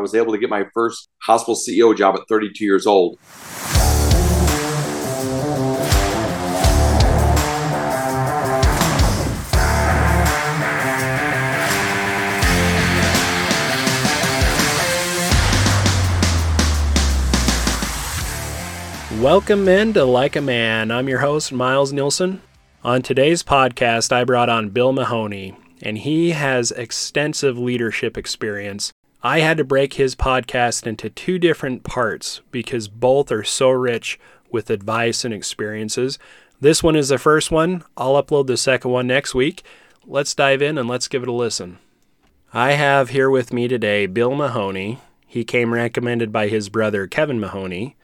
I 0.00 0.02
was 0.02 0.14
able 0.14 0.32
to 0.32 0.38
get 0.38 0.48
my 0.48 0.64
first 0.72 1.10
hospital 1.24 1.54
CEO 1.54 1.94
job 1.94 2.14
at 2.14 2.22
32 2.26 2.64
years 2.64 2.86
old. 2.86 3.18
Welcome 19.20 19.68
in 19.68 19.92
to 19.92 20.06
Like 20.06 20.34
a 20.34 20.40
Man. 20.40 20.90
I'm 20.90 21.10
your 21.10 21.18
host, 21.18 21.52
Miles 21.52 21.92
Nielsen. 21.92 22.40
On 22.82 23.02
today's 23.02 23.42
podcast, 23.42 24.12
I 24.12 24.24
brought 24.24 24.48
on 24.48 24.70
Bill 24.70 24.94
Mahoney, 24.94 25.54
and 25.82 25.98
he 25.98 26.30
has 26.30 26.70
extensive 26.70 27.58
leadership 27.58 28.16
experience. 28.16 28.94
I 29.22 29.40
had 29.40 29.58
to 29.58 29.64
break 29.64 29.94
his 29.94 30.16
podcast 30.16 30.86
into 30.86 31.10
two 31.10 31.38
different 31.38 31.84
parts 31.84 32.40
because 32.50 32.88
both 32.88 33.30
are 33.30 33.44
so 33.44 33.68
rich 33.68 34.18
with 34.50 34.70
advice 34.70 35.26
and 35.26 35.34
experiences. 35.34 36.18
This 36.58 36.82
one 36.82 36.96
is 36.96 37.10
the 37.10 37.18
first 37.18 37.50
one. 37.50 37.84
I'll 37.98 38.22
upload 38.22 38.46
the 38.46 38.56
second 38.56 38.90
one 38.90 39.06
next 39.06 39.34
week. 39.34 39.62
Let's 40.06 40.34
dive 40.34 40.62
in 40.62 40.78
and 40.78 40.88
let's 40.88 41.06
give 41.06 41.22
it 41.22 41.28
a 41.28 41.32
listen. 41.32 41.78
I 42.54 42.72
have 42.72 43.10
here 43.10 43.28
with 43.28 43.52
me 43.52 43.68
today 43.68 44.06
Bill 44.06 44.34
Mahoney. 44.34 45.00
He 45.26 45.44
came 45.44 45.74
recommended 45.74 46.32
by 46.32 46.48
his 46.48 46.70
brother 46.70 47.06
Kevin 47.06 47.38
Mahoney. 47.38 47.96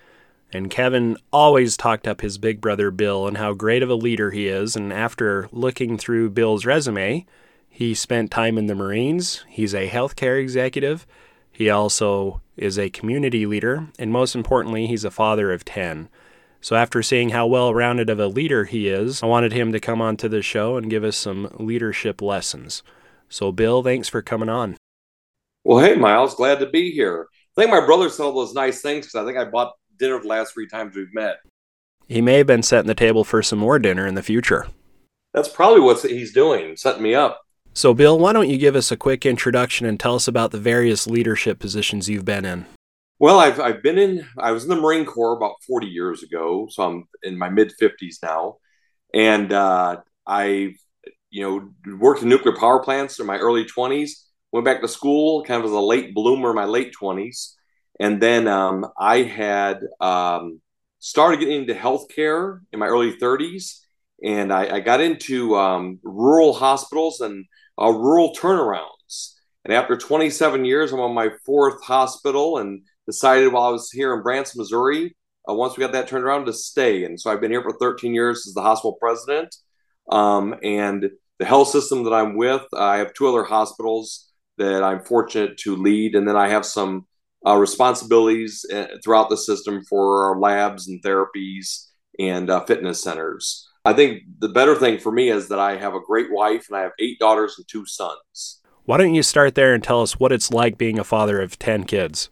And 0.53 0.71
Kevin 0.71 1.17
always 1.33 1.79
talked 1.79 2.07
up 2.07 2.21
his 2.21 2.37
big 2.37 2.61
brother 2.61 2.91
Bill 2.91 3.27
and 3.27 3.39
how 3.39 3.55
great 3.55 3.83
of 3.83 3.89
a 3.89 3.95
leader 3.95 4.33
he 4.33 4.49
is. 4.49 4.77
And 4.77 4.93
after 4.93 5.49
looking 5.51 5.97
through 5.97 6.31
Bill's 6.31 6.67
resume, 6.67 7.25
he 7.77 7.93
spent 7.93 8.31
time 8.31 8.57
in 8.57 8.69
the 8.69 8.75
Marines. 8.75 9.45
He's 9.51 9.75
a 9.75 9.87
healthcare 9.87 10.41
executive. 10.41 11.07
He 11.53 11.69
also 11.69 12.41
is 12.57 12.79
a 12.79 12.89
community 12.89 13.45
leader. 13.45 13.89
And 13.99 14.11
most 14.11 14.35
importantly, 14.35 14.87
he's 14.87 15.05
a 15.05 15.11
father 15.11 15.53
of 15.53 15.63
10. 15.63 16.09
So, 16.63 16.75
after 16.75 17.03
seeing 17.03 17.29
how 17.29 17.47
well 17.47 17.75
rounded 17.75 18.09
of 18.09 18.19
a 18.19 18.29
leader 18.29 18.65
he 18.65 18.89
is, 18.89 19.23
I 19.23 19.27
wanted 19.27 19.53
him 19.53 19.73
to 19.73 19.79
come 19.79 20.01
onto 20.01 20.27
the 20.27 20.41
show 20.41 20.79
and 20.79 20.89
give 20.89 21.05
us 21.05 21.19
some 21.19 21.51
leadership 21.59 22.23
lessons. 22.23 22.83
So, 23.29 23.53
Bill, 23.53 23.83
thanks 23.83 24.09
for 24.09 24.23
coming 24.23 24.49
on. 24.49 24.79
Well, 25.63 25.85
hey, 25.85 25.97
Miles, 25.97 26.35
glad 26.35 26.61
to 26.61 26.71
be 26.71 26.93
here. 26.93 27.29
I 27.59 27.61
think 27.61 27.71
my 27.71 27.85
brother 27.85 28.09
said 28.09 28.23
all 28.23 28.33
those 28.33 28.55
nice 28.55 28.81
things 28.81 29.05
because 29.05 29.23
I 29.23 29.27
think 29.27 29.37
I 29.37 29.51
bought 29.51 29.75
dinner 29.99 30.19
the 30.19 30.29
last 30.29 30.55
three 30.55 30.67
times 30.67 30.97
we've 30.97 31.13
met. 31.13 31.41
He 32.09 32.23
may 32.23 32.39
have 32.39 32.47
been 32.47 32.63
setting 32.63 32.89
the 32.89 32.95
table 32.95 33.23
for 33.23 33.43
some 33.43 33.59
more 33.59 33.79
dinner 33.79 34.07
in 34.07 34.15
the 34.15 34.23
future. 34.23 34.67
That's 35.35 35.51
probably 35.51 35.81
what 35.81 36.01
he's 36.01 36.33
doing, 36.33 36.79
setting 36.79 37.03
me 37.03 37.15
up. 37.15 37.43
So, 37.77 37.93
Bill, 37.93 38.19
why 38.19 38.33
don't 38.33 38.49
you 38.49 38.57
give 38.57 38.75
us 38.75 38.91
a 38.91 38.97
quick 38.97 39.27
introduction 39.27 39.85
and 39.85 40.01
tell 40.01 40.15
us 40.15 40.27
about 40.27 40.51
the 40.51 40.59
various 40.59 41.07
leadership 41.07 41.59
positions 41.59 42.09
you've 42.09 42.25
been 42.25 42.47
in? 42.47 42.65
Well, 43.19 43.39
I've, 43.39 43.61
I've 43.61 43.83
been 43.83 43.99
in, 43.99 44.27
I 44.39 44.53
was 44.53 44.63
in 44.63 44.71
the 44.71 44.81
Marine 44.81 45.05
Corps 45.05 45.37
about 45.37 45.57
40 45.67 45.87
years 45.87 46.23
ago. 46.23 46.69
So 46.71 46.85
I'm 46.85 47.07
in 47.23 47.37
my 47.37 47.51
mid 47.51 47.75
50s 47.79 48.23
now. 48.23 48.57
And 49.13 49.53
uh, 49.53 49.99
I, 50.27 50.75
you 51.29 51.43
know, 51.43 51.97
worked 51.99 52.23
in 52.23 52.31
nuclear 52.31 52.57
power 52.57 52.83
plants 52.83 53.21
in 53.21 53.27
my 53.27 53.37
early 53.37 53.67
20s, 53.67 54.23
went 54.53 54.65
back 54.65 54.81
to 54.81 54.89
school 54.89 55.45
kind 55.45 55.61
of 55.61 55.67
as 55.67 55.77
a 55.77 55.79
late 55.79 56.15
bloomer 56.15 56.49
in 56.49 56.57
my 56.57 56.65
late 56.65 56.95
20s. 56.99 57.57
And 58.01 58.23
then 58.23 58.49
um, 58.49 58.87
I 58.99 59.21
had 59.21 59.81
um, 60.01 60.63
started 60.99 61.41
getting 61.41 61.61
into 61.61 61.75
healthcare 61.75 62.61
in 62.73 62.79
my 62.79 62.87
early 62.87 63.19
30s. 63.19 63.81
And 64.25 64.51
I, 64.51 64.77
I 64.77 64.81
got 64.81 65.03
into 65.03 65.57
um, 65.57 65.99
rural 66.03 66.55
hospitals 66.55 67.21
and 67.21 67.45
uh, 67.81 67.91
rural 67.91 68.35
turnarounds. 68.35 69.35
And 69.65 69.75
after 69.75 69.97
27 69.97 70.65
years, 70.65 70.93
I'm 70.93 71.01
on 71.01 71.15
my 71.15 71.31
fourth 71.45 71.83
hospital 71.83 72.59
and 72.59 72.83
decided 73.07 73.53
while 73.53 73.65
I 73.65 73.71
was 73.71 73.91
here 73.91 74.15
in 74.15 74.23
Branson, 74.23 74.61
Missouri, 74.61 75.17
uh, 75.49 75.55
once 75.55 75.77
we 75.77 75.81
got 75.81 75.93
that 75.93 76.09
turned 76.09 76.25
around 76.25 76.47
to 76.47 76.53
stay. 76.53 77.05
And 77.05 77.21
so 77.21 77.31
I've 77.31 77.41
been 77.41 77.51
here 77.51 77.63
for 77.63 77.77
13 77.79 78.15
years 78.15 78.47
as 78.47 78.55
the 78.55 78.63
hospital 78.63 78.97
president. 79.01 79.55
Um, 80.11 80.55
and 80.63 81.11
the 81.39 81.45
health 81.45 81.69
system 81.69 82.05
that 82.05 82.13
I'm 82.13 82.37
with, 82.37 82.63
I 82.75 82.99
have 82.99 83.13
two 83.13 83.29
other 83.29 83.45
hospitals 83.45 84.31
that 84.59 84.83
I'm 84.83 85.05
fortunate 85.05 85.59
to 85.59 85.77
lead. 85.77 86.15
And 86.15 86.27
then 86.29 86.37
I 86.37 86.49
have 86.49 86.65
some 86.65 87.07
uh, 87.47 87.57
responsibilities 87.57 88.65
uh, 88.73 88.87
throughout 89.03 89.31
the 89.31 89.37
system 89.37 89.85
for 89.85 90.27
our 90.27 90.41
labs 90.41 90.89
and 90.89 91.03
therapies 91.03 91.87
and 92.19 92.51
uh, 92.51 92.65
fitness 92.65 93.03
centers. 93.03 93.69
I 93.87 93.93
think 93.93 94.25
the 94.41 94.49
better 94.49 94.75
thing 94.75 94.99
for 94.99 95.13
me 95.13 95.29
is 95.29 95.47
that 95.49 95.61
I 95.61 95.77
have 95.77 95.95
a 95.95 96.01
great 96.01 96.33
wife 96.33 96.67
and 96.69 96.77
I 96.77 96.83
have 96.83 96.91
eight 96.99 97.21
daughters 97.21 97.55
and 97.57 97.69
two 97.69 97.87
sons. 97.87 98.61
Why 98.85 98.97
don't 98.97 99.15
you 99.15 99.23
start 99.23 99.55
there 99.55 99.75
and 99.75 99.83
tell 99.83 100.03
us 100.03 100.19
what 100.19 100.33
it's 100.33 100.51
like 100.51 100.77
being 100.77 100.99
a 100.99 101.05
father 101.05 101.41
of 101.41 101.57
10 101.57 101.85
kids? 101.85 102.29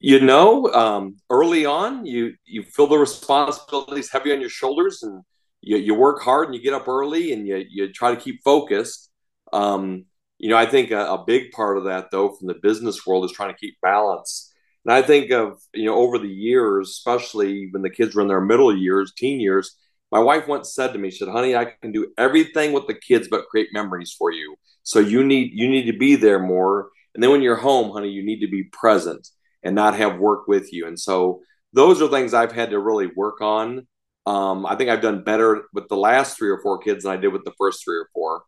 You 0.00 0.20
know, 0.20 0.72
um, 0.72 1.16
early 1.28 1.66
on, 1.66 2.06
you, 2.06 2.34
you 2.46 2.62
feel 2.62 2.86
the 2.86 2.96
responsibilities 2.96 4.10
heavy 4.10 4.32
on 4.32 4.40
your 4.40 4.48
shoulders 4.48 5.02
and 5.02 5.22
you, 5.60 5.76
you 5.76 5.94
work 5.94 6.22
hard 6.22 6.46
and 6.46 6.54
you 6.54 6.62
get 6.62 6.72
up 6.72 6.88
early 6.88 7.32
and 7.34 7.46
you, 7.46 7.62
you 7.68 7.92
try 7.92 8.14
to 8.14 8.20
keep 8.20 8.42
focused. 8.42 9.10
Um, 9.52 10.06
you 10.38 10.48
know, 10.48 10.56
I 10.56 10.64
think 10.64 10.92
a, 10.92 11.12
a, 11.12 11.24
big 11.26 11.52
part 11.52 11.76
of 11.76 11.84
that, 11.84 12.10
though, 12.10 12.30
from 12.30 12.46
the 12.46 12.54
business 12.62 13.06
world 13.06 13.26
is 13.26 13.32
trying 13.32 13.52
to 13.52 13.58
keep 13.58 13.78
balance. 13.82 14.50
And 14.86 14.94
I 14.94 15.02
think 15.02 15.30
of, 15.30 15.60
you 15.74 15.84
know, 15.84 15.96
over 15.96 16.18
the 16.18 16.28
years, 16.28 16.88
especially 16.88 17.68
when 17.70 17.82
the 17.82 17.90
kids 17.90 18.14
were 18.14 18.22
in 18.22 18.28
their 18.28 18.40
middle 18.40 18.74
years, 18.74 19.12
teen 19.14 19.40
years, 19.40 19.76
my 20.12 20.20
wife 20.20 20.46
once 20.46 20.74
said 20.74 20.92
to 20.92 20.98
me, 20.98 21.10
she 21.10 21.18
said, 21.18 21.28
honey, 21.28 21.56
I 21.56 21.64
can 21.64 21.92
do 21.92 22.12
everything 22.16 22.72
with 22.72 22.86
the 22.86 22.94
kids 22.94 23.28
but 23.28 23.46
create 23.48 23.68
memories 23.72 24.14
for 24.16 24.30
you. 24.30 24.56
So 24.82 25.00
you 25.00 25.24
need 25.24 25.50
you 25.52 25.68
need 25.68 25.90
to 25.90 25.98
be 25.98 26.14
there 26.14 26.38
more. 26.38 26.90
And 27.14 27.22
then 27.22 27.30
when 27.30 27.42
you're 27.42 27.56
home, 27.56 27.90
honey, 27.90 28.10
you 28.10 28.24
need 28.24 28.40
to 28.40 28.48
be 28.48 28.64
present 28.64 29.28
and 29.62 29.74
not 29.74 29.96
have 29.96 30.18
work 30.18 30.46
with 30.46 30.72
you. 30.72 30.86
And 30.86 30.98
so 30.98 31.40
those 31.72 32.00
are 32.00 32.08
things 32.08 32.34
I've 32.34 32.52
had 32.52 32.70
to 32.70 32.78
really 32.78 33.08
work 33.16 33.40
on. 33.40 33.86
Um, 34.26 34.66
I 34.66 34.76
think 34.76 34.90
I've 34.90 35.02
done 35.02 35.24
better 35.24 35.64
with 35.72 35.88
the 35.88 35.96
last 35.96 36.36
three 36.36 36.50
or 36.50 36.60
four 36.60 36.78
kids 36.78 37.04
than 37.04 37.12
I 37.12 37.16
did 37.16 37.32
with 37.32 37.44
the 37.44 37.54
first 37.58 37.84
three 37.84 37.96
or 37.96 38.08
four. 38.12 38.42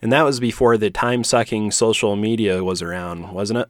And 0.00 0.12
that 0.12 0.22
was 0.22 0.40
before 0.40 0.76
the 0.76 0.90
time 0.90 1.22
sucking 1.22 1.70
social 1.70 2.16
media 2.16 2.62
was 2.62 2.82
around, 2.82 3.32
wasn't 3.32 3.60
it? 3.60 3.68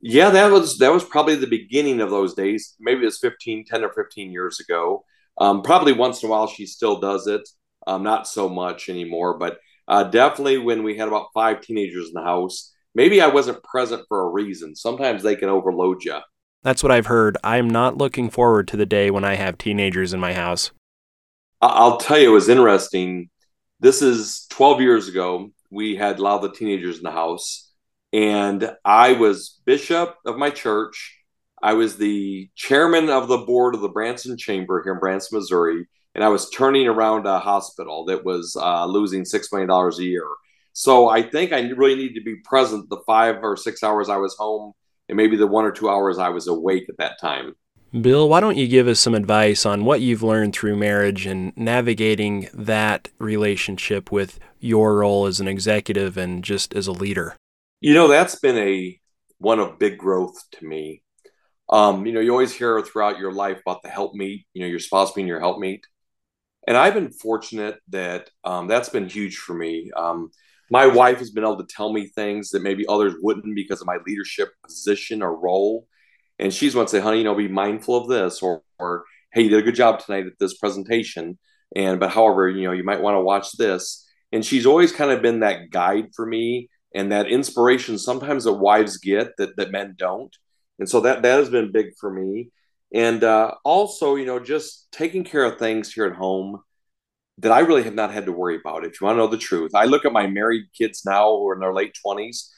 Yeah, 0.00 0.30
that 0.30 0.50
was 0.52 0.78
that 0.78 0.92
was 0.92 1.04
probably 1.04 1.36
the 1.36 1.46
beginning 1.46 2.00
of 2.00 2.10
those 2.10 2.34
days. 2.34 2.74
Maybe 2.78 3.02
it 3.02 3.06
was 3.06 3.18
15, 3.18 3.64
10 3.64 3.84
or 3.84 3.92
15 3.92 4.30
years 4.30 4.60
ago. 4.60 5.04
Um, 5.38 5.62
probably 5.62 5.92
once 5.92 6.22
in 6.22 6.28
a 6.28 6.32
while 6.32 6.46
she 6.46 6.66
still 6.66 7.00
does 7.00 7.26
it. 7.26 7.48
Um, 7.86 8.02
not 8.02 8.26
so 8.26 8.48
much 8.48 8.88
anymore, 8.88 9.38
but 9.38 9.58
uh, 9.86 10.04
definitely 10.04 10.58
when 10.58 10.82
we 10.82 10.96
had 10.96 11.08
about 11.08 11.28
five 11.32 11.60
teenagers 11.60 12.08
in 12.08 12.14
the 12.14 12.22
house, 12.22 12.72
maybe 12.94 13.20
I 13.20 13.28
wasn't 13.28 13.62
present 13.62 14.02
for 14.08 14.22
a 14.22 14.30
reason. 14.30 14.74
Sometimes 14.74 15.22
they 15.22 15.36
can 15.36 15.48
overload 15.48 16.02
you. 16.02 16.18
That's 16.64 16.82
what 16.82 16.90
I've 16.90 17.06
heard. 17.06 17.36
I'm 17.44 17.70
not 17.70 17.96
looking 17.96 18.28
forward 18.28 18.66
to 18.68 18.76
the 18.76 18.86
day 18.86 19.10
when 19.10 19.24
I 19.24 19.34
have 19.36 19.56
teenagers 19.56 20.12
in 20.12 20.18
my 20.18 20.32
house. 20.32 20.72
I'll 21.60 21.98
tell 21.98 22.18
you, 22.18 22.30
it 22.30 22.32
was 22.32 22.48
interesting 22.48 23.30
this 23.80 24.02
is 24.02 24.46
12 24.50 24.80
years 24.80 25.08
ago. 25.08 25.50
We 25.70 25.96
had 25.96 26.18
a 26.18 26.22
lot 26.22 26.36
of 26.36 26.50
the 26.50 26.56
teenagers 26.56 26.98
in 26.98 27.04
the 27.04 27.10
house, 27.10 27.70
and 28.12 28.72
I 28.84 29.12
was 29.12 29.60
bishop 29.64 30.16
of 30.24 30.38
my 30.38 30.50
church. 30.50 31.15
I 31.66 31.72
was 31.72 31.96
the 31.96 32.48
chairman 32.54 33.10
of 33.10 33.26
the 33.26 33.38
board 33.38 33.74
of 33.74 33.80
the 33.80 33.88
Branson 33.88 34.36
Chamber 34.36 34.84
here 34.84 34.92
in 34.92 35.00
Branson, 35.00 35.36
Missouri, 35.36 35.84
and 36.14 36.22
I 36.22 36.28
was 36.28 36.48
turning 36.48 36.86
around 36.86 37.26
a 37.26 37.40
hospital 37.40 38.04
that 38.04 38.24
was 38.24 38.56
uh, 38.56 38.86
losing 38.86 39.24
$6 39.24 39.52
million 39.52 39.68
a 39.68 40.02
year. 40.04 40.28
So 40.74 41.08
I 41.08 41.22
think 41.22 41.52
I 41.52 41.62
really 41.70 41.96
need 41.96 42.14
to 42.14 42.22
be 42.22 42.36
present 42.36 42.88
the 42.88 43.00
five 43.04 43.42
or 43.42 43.56
six 43.56 43.82
hours 43.82 44.08
I 44.08 44.16
was 44.16 44.36
home 44.36 44.74
and 45.08 45.16
maybe 45.16 45.36
the 45.36 45.48
one 45.48 45.64
or 45.64 45.72
two 45.72 45.90
hours 45.90 46.18
I 46.18 46.28
was 46.28 46.46
awake 46.46 46.88
at 46.88 46.98
that 46.98 47.18
time. 47.20 47.56
Bill, 48.00 48.28
why 48.28 48.38
don't 48.38 48.56
you 48.56 48.68
give 48.68 48.86
us 48.86 49.00
some 49.00 49.16
advice 49.16 49.66
on 49.66 49.84
what 49.84 50.00
you've 50.00 50.22
learned 50.22 50.54
through 50.54 50.76
marriage 50.76 51.26
and 51.26 51.52
navigating 51.56 52.48
that 52.54 53.08
relationship 53.18 54.12
with 54.12 54.38
your 54.60 54.98
role 54.98 55.26
as 55.26 55.40
an 55.40 55.48
executive 55.48 56.16
and 56.16 56.44
just 56.44 56.76
as 56.76 56.86
a 56.86 56.92
leader? 56.92 57.34
You 57.80 57.92
know, 57.92 58.06
that's 58.06 58.36
been 58.36 58.56
a 58.56 59.00
one 59.38 59.58
of 59.58 59.80
big 59.80 59.98
growth 59.98 60.40
to 60.52 60.64
me. 60.64 61.02
Um, 61.68 62.06
you 62.06 62.12
know, 62.12 62.20
you 62.20 62.30
always 62.30 62.52
hear 62.52 62.80
throughout 62.82 63.18
your 63.18 63.32
life 63.32 63.60
about 63.60 63.82
the 63.82 63.88
helpmeet, 63.88 64.46
you 64.54 64.62
know, 64.62 64.68
your 64.68 64.78
spouse 64.78 65.12
being 65.12 65.26
your 65.26 65.40
helpmeet. 65.40 65.82
And 66.68 66.76
I've 66.76 66.94
been 66.94 67.10
fortunate 67.10 67.78
that 67.88 68.30
um, 68.44 68.66
that's 68.68 68.88
been 68.88 69.08
huge 69.08 69.36
for 69.36 69.54
me. 69.54 69.90
Um, 69.96 70.30
my 70.70 70.86
wife 70.86 71.18
has 71.18 71.30
been 71.30 71.44
able 71.44 71.58
to 71.58 71.74
tell 71.74 71.92
me 71.92 72.06
things 72.08 72.50
that 72.50 72.62
maybe 72.62 72.86
others 72.88 73.14
wouldn't 73.20 73.54
because 73.54 73.80
of 73.80 73.86
my 73.86 73.98
leadership 74.06 74.50
position 74.64 75.22
or 75.22 75.36
role 75.36 75.86
and 76.38 76.52
she's 76.52 76.74
one 76.74 76.86
to 76.86 76.90
say, 76.90 77.00
honey, 77.00 77.18
you 77.18 77.24
know, 77.24 77.34
be 77.34 77.48
mindful 77.48 77.96
of 77.96 78.08
this, 78.08 78.42
or, 78.42 78.62
or 78.78 79.04
hey, 79.32 79.42
you 79.42 79.48
did 79.48 79.60
a 79.60 79.62
good 79.62 79.74
job 79.74 80.00
tonight 80.00 80.26
at 80.26 80.38
this 80.38 80.56
presentation. 80.58 81.38
And 81.74 81.98
but 81.98 82.10
however, 82.10 82.48
you 82.48 82.64
know, 82.64 82.72
you 82.72 82.84
might 82.84 83.00
want 83.00 83.16
to 83.16 83.22
watch 83.22 83.52
this. 83.52 84.06
And 84.32 84.44
she's 84.44 84.66
always 84.66 84.92
kind 84.92 85.10
of 85.10 85.22
been 85.22 85.40
that 85.40 85.70
guide 85.70 86.08
for 86.14 86.26
me 86.26 86.68
and 86.94 87.12
that 87.12 87.28
inspiration 87.28 87.98
sometimes 87.98 88.44
that 88.44 88.54
wives 88.54 88.98
get 88.98 89.32
that, 89.38 89.56
that 89.56 89.72
men 89.72 89.94
don't. 89.98 90.34
And 90.78 90.88
so 90.88 91.00
that 91.00 91.22
that 91.22 91.38
has 91.38 91.50
been 91.50 91.72
big 91.72 91.96
for 91.98 92.10
me. 92.10 92.50
And 92.94 93.24
uh, 93.24 93.52
also, 93.64 94.14
you 94.14 94.26
know, 94.26 94.38
just 94.38 94.90
taking 94.92 95.24
care 95.24 95.44
of 95.44 95.58
things 95.58 95.92
here 95.92 96.06
at 96.06 96.14
home 96.16 96.60
that 97.38 97.52
I 97.52 97.60
really 97.60 97.82
have 97.82 97.94
not 97.94 98.12
had 98.12 98.26
to 98.26 98.32
worry 98.32 98.56
about. 98.56 98.84
If 98.84 99.00
you 99.00 99.06
want 99.06 99.16
to 99.16 99.18
know 99.18 99.26
the 99.26 99.36
truth, 99.36 99.74
I 99.74 99.84
look 99.84 100.04
at 100.04 100.12
my 100.12 100.26
married 100.26 100.66
kids 100.76 101.02
now 101.04 101.28
who 101.28 101.48
are 101.48 101.54
in 101.54 101.60
their 101.60 101.74
late 101.74 101.94
20s 102.06 102.50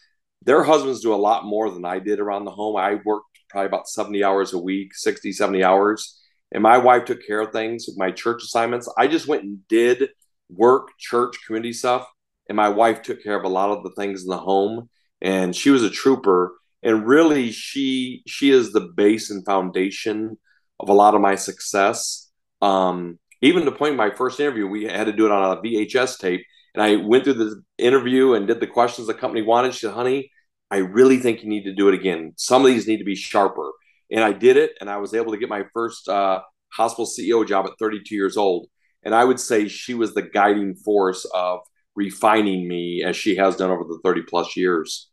their 0.43 0.63
husbands 0.63 1.01
do 1.01 1.15
a 1.15 1.17
lot 1.17 1.45
more 1.45 1.71
than 1.71 1.85
I 1.85 1.99
did 1.99 2.21
around 2.21 2.45
the 2.45 2.51
home. 2.51 2.77
I 2.77 2.99
worked 3.05 3.27
probably 3.51 3.67
about 3.67 3.89
70 3.89 4.23
hours 4.23 4.53
a 4.53 4.59
week, 4.59 4.95
60, 4.95 5.33
70 5.33 5.65
hours. 5.65 6.21
And 6.53 6.63
my 6.63 6.79
wife 6.79 7.05
took 7.05 7.27
care 7.27 7.41
of 7.41 7.53
things, 7.53 7.87
my 7.97 8.11
church 8.11 8.43
assignments. 8.43 8.89
I 8.97 9.07
just 9.07 9.29
went 9.29 9.43
and 9.43 9.67
did 9.69 10.11
work, 10.49 10.91
church, 10.99 11.37
community 11.47 11.73
stuff. 11.73 12.07
And 12.49 12.57
my 12.57 12.69
wife 12.71 13.03
took 13.03 13.23
care 13.23 13.37
of 13.37 13.45
a 13.45 13.49
lot 13.49 13.71
of 13.71 13.83
the 13.83 13.91
things 13.91 14.23
in 14.23 14.29
the 14.29 14.39
home. 14.39 14.89
And 15.21 15.55
she 15.55 15.71
was 15.71 15.83
a 15.83 15.91
trooper. 15.91 16.55
And 16.83 17.07
really, 17.07 17.51
she 17.51 18.23
she 18.27 18.51
is 18.51 18.73
the 18.73 18.89
base 18.97 19.31
and 19.31 19.45
foundation 19.45 20.39
of 20.81 20.89
a 20.89 20.93
lot 20.93 21.15
of 21.15 21.21
my 21.21 21.35
success. 21.35 22.31
Um, 22.63 23.19
even 23.43 23.65
to 23.65 23.73
point 23.73 23.97
my 23.97 24.11
first 24.11 24.41
interview, 24.41 24.67
we 24.67 24.85
had 24.85 25.05
to 25.05 25.13
do 25.13 25.27
it 25.27 25.33
on 25.33 25.57
a 25.57 25.61
VHS 25.61 26.19
tape. 26.19 26.45
And 26.75 26.83
I 26.83 26.97
went 26.97 27.25
through 27.25 27.35
the 27.35 27.63
interview 27.79 28.35
and 28.35 28.47
did 28.47 28.61
the 28.61 28.67
questions 28.67 29.07
the 29.07 29.15
company 29.15 29.43
wanted. 29.43 29.75
She 29.75 29.87
said, 29.87 29.95
honey, 29.95 30.31
I 30.71 30.79
really 30.79 31.19
think 31.19 31.43
you 31.43 31.49
need 31.49 31.65
to 31.65 31.75
do 31.75 31.89
it 31.89 31.95
again. 31.95 32.33
Some 32.37 32.63
of 32.63 32.69
these 32.69 32.87
need 32.87 32.99
to 32.99 33.05
be 33.05 33.15
sharper. 33.15 33.73
And 34.11 34.25
I 34.25 34.33
did 34.33 34.57
it, 34.57 34.73
and 34.81 34.89
I 34.89 34.99
was 34.99 35.15
able 35.15 35.33
to 35.33 35.39
get 35.39 35.49
my 35.49 35.65
first 35.75 36.09
uh, 36.09 36.41
hospital 36.73 37.07
CEO 37.07 37.47
job 37.47 37.67
at 37.67 37.73
32 37.79 38.15
years 38.15 38.37
old. 38.37 38.67
And 39.03 39.15
I 39.15 39.25
would 39.25 39.41
say 39.41 39.69
she 39.69 39.95
was 39.95 40.15
the 40.15 40.23
guiding 40.23 40.75
force 40.75 41.25
of 41.35 41.61
refining 41.95 42.69
me 42.69 43.03
as 43.05 43.17
she 43.17 43.37
has 43.37 43.57
done 43.57 43.71
over 43.71 43.85
the 43.85 44.01
30 44.05 44.23
plus 44.29 44.57
years. 44.57 45.08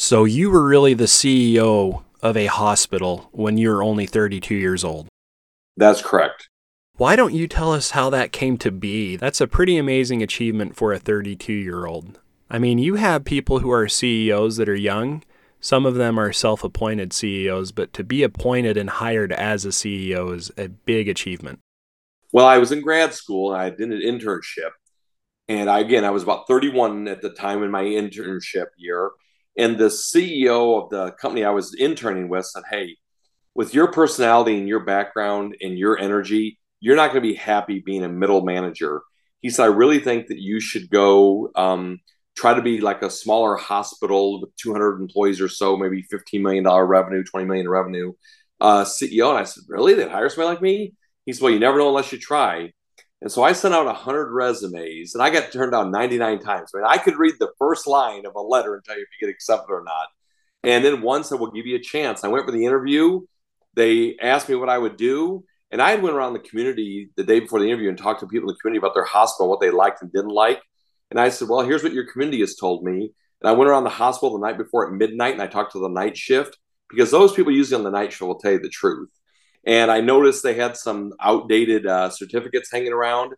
So 0.00 0.24
you 0.24 0.48
were 0.48 0.64
really 0.64 0.94
the 0.94 1.06
CEO 1.06 2.04
of 2.22 2.36
a 2.36 2.46
hospital 2.46 3.28
when 3.32 3.58
you 3.58 3.68
were 3.68 3.82
only 3.82 4.06
32 4.06 4.54
years 4.54 4.84
old. 4.84 5.08
That's 5.76 6.00
correct. 6.00 6.48
Why 6.98 7.16
don't 7.16 7.34
you 7.34 7.48
tell 7.48 7.72
us 7.72 7.90
how 7.90 8.08
that 8.10 8.30
came 8.30 8.58
to 8.58 8.70
be? 8.70 9.16
That's 9.16 9.40
a 9.40 9.48
pretty 9.48 9.76
amazing 9.76 10.22
achievement 10.22 10.76
for 10.76 10.92
a 10.92 11.00
32 11.00 11.52
year 11.52 11.86
old. 11.86 12.20
I 12.48 12.60
mean, 12.60 12.78
you 12.78 12.94
have 12.94 13.24
people 13.24 13.58
who 13.58 13.72
are 13.72 13.88
CEOs 13.88 14.56
that 14.58 14.68
are 14.68 14.76
young. 14.76 15.24
Some 15.58 15.84
of 15.84 15.96
them 15.96 16.16
are 16.16 16.32
self 16.32 16.62
appointed 16.62 17.12
CEOs, 17.12 17.72
but 17.72 17.92
to 17.94 18.04
be 18.04 18.22
appointed 18.22 18.76
and 18.76 18.90
hired 18.90 19.32
as 19.32 19.64
a 19.64 19.70
CEO 19.70 20.32
is 20.32 20.52
a 20.56 20.68
big 20.68 21.08
achievement. 21.08 21.58
Well, 22.30 22.46
I 22.46 22.58
was 22.58 22.70
in 22.70 22.82
grad 22.82 23.14
school 23.14 23.52
and 23.52 23.60
I 23.60 23.70
did 23.70 23.90
an 23.90 24.00
internship. 24.00 24.70
And 25.48 25.68
I, 25.68 25.80
again, 25.80 26.04
I 26.04 26.10
was 26.10 26.22
about 26.22 26.46
31 26.46 27.08
at 27.08 27.20
the 27.20 27.30
time 27.30 27.64
in 27.64 27.72
my 27.72 27.82
internship 27.82 28.66
year. 28.76 29.10
And 29.58 29.76
the 29.76 29.88
CEO 29.88 30.82
of 30.82 30.90
the 30.90 31.10
company 31.12 31.44
I 31.44 31.50
was 31.50 31.74
interning 31.74 32.28
with 32.28 32.46
said, 32.46 32.62
Hey, 32.70 32.96
with 33.54 33.74
your 33.74 33.90
personality 33.90 34.56
and 34.56 34.68
your 34.68 34.84
background 34.84 35.56
and 35.60 35.76
your 35.76 35.98
energy, 35.98 36.58
you're 36.80 36.96
not 36.96 37.10
going 37.10 37.22
to 37.22 37.28
be 37.28 37.34
happy 37.34 37.80
being 37.84 38.04
a 38.04 38.08
middle 38.08 38.42
manager. 38.42 39.02
He 39.40 39.50
said, 39.50 39.64
I 39.64 39.66
really 39.66 39.98
think 39.98 40.28
that 40.28 40.38
you 40.38 40.60
should 40.60 40.88
go 40.88 41.50
um, 41.56 41.98
try 42.36 42.54
to 42.54 42.62
be 42.62 42.80
like 42.80 43.02
a 43.02 43.10
smaller 43.10 43.56
hospital 43.56 44.40
with 44.40 44.54
200 44.56 45.00
employees 45.00 45.40
or 45.40 45.48
so, 45.48 45.76
maybe 45.76 46.04
$15 46.04 46.40
million 46.40 46.64
revenue, 46.64 47.24
20 47.24 47.46
million 47.46 47.68
revenue 47.68 48.12
uh, 48.60 48.84
CEO. 48.84 49.30
And 49.30 49.38
I 49.38 49.44
said, 49.44 49.64
Really? 49.68 49.94
They'd 49.94 50.08
hire 50.08 50.28
somebody 50.28 50.54
like 50.54 50.62
me? 50.62 50.94
He 51.26 51.32
said, 51.32 51.42
Well, 51.42 51.52
you 51.52 51.58
never 51.58 51.78
know 51.78 51.88
unless 51.88 52.12
you 52.12 52.18
try. 52.18 52.72
And 53.20 53.32
so 53.32 53.42
I 53.42 53.52
sent 53.52 53.74
out 53.74 53.86
100 53.86 54.32
resumes 54.32 55.14
and 55.14 55.22
I 55.22 55.30
got 55.30 55.50
turned 55.50 55.72
down 55.72 55.90
99 55.90 56.38
times. 56.38 56.70
I 56.74 56.78
mean, 56.78 56.86
I 56.86 56.98
could 56.98 57.18
read 57.18 57.34
the 57.40 57.50
first 57.58 57.86
line 57.86 58.26
of 58.26 58.34
a 58.36 58.40
letter 58.40 58.74
and 58.74 58.84
tell 58.84 58.96
you 58.96 59.02
if 59.02 59.08
you 59.20 59.26
get 59.26 59.32
accepted 59.32 59.72
or 59.72 59.82
not. 59.82 60.06
And 60.62 60.84
then 60.84 61.02
once 61.02 61.32
I 61.32 61.36
will 61.36 61.50
give 61.50 61.66
you 61.66 61.76
a 61.76 61.80
chance. 61.80 62.22
I 62.22 62.28
went 62.28 62.46
for 62.46 62.52
the 62.52 62.64
interview. 62.64 63.20
They 63.74 64.16
asked 64.20 64.48
me 64.48 64.54
what 64.54 64.68
I 64.68 64.78
would 64.78 64.96
do. 64.96 65.44
And 65.70 65.82
I 65.82 65.90
had 65.90 66.02
went 66.02 66.16
around 66.16 66.32
the 66.32 66.38
community 66.38 67.10
the 67.16 67.24
day 67.24 67.40
before 67.40 67.60
the 67.60 67.66
interview 67.66 67.88
and 67.88 67.98
talked 67.98 68.20
to 68.20 68.26
people 68.26 68.48
in 68.48 68.54
the 68.54 68.60
community 68.60 68.78
about 68.78 68.94
their 68.94 69.04
hospital, 69.04 69.50
what 69.50 69.60
they 69.60 69.70
liked 69.70 70.00
and 70.02 70.12
didn't 70.12 70.30
like. 70.30 70.62
And 71.10 71.20
I 71.20 71.28
said, 71.28 71.48
Well, 71.48 71.60
here's 71.60 71.82
what 71.82 71.92
your 71.92 72.10
community 72.10 72.40
has 72.40 72.54
told 72.54 72.84
me. 72.84 73.12
And 73.40 73.48
I 73.48 73.52
went 73.52 73.68
around 73.68 73.84
the 73.84 73.90
hospital 73.90 74.38
the 74.38 74.46
night 74.46 74.58
before 74.58 74.86
at 74.86 74.94
midnight 74.94 75.34
and 75.34 75.42
I 75.42 75.46
talked 75.46 75.72
to 75.72 75.80
the 75.80 75.88
night 75.88 76.16
shift 76.16 76.56
because 76.88 77.10
those 77.10 77.32
people 77.32 77.52
usually 77.52 77.76
on 77.76 77.84
the 77.84 77.90
night 77.90 78.12
shift 78.12 78.22
will 78.22 78.38
tell 78.38 78.52
you 78.52 78.58
the 78.58 78.68
truth. 78.68 79.10
And 79.68 79.90
I 79.90 80.00
noticed 80.00 80.42
they 80.42 80.54
had 80.54 80.78
some 80.78 81.12
outdated 81.20 81.86
uh, 81.86 82.08
certificates 82.08 82.72
hanging 82.72 82.94
around. 82.94 83.34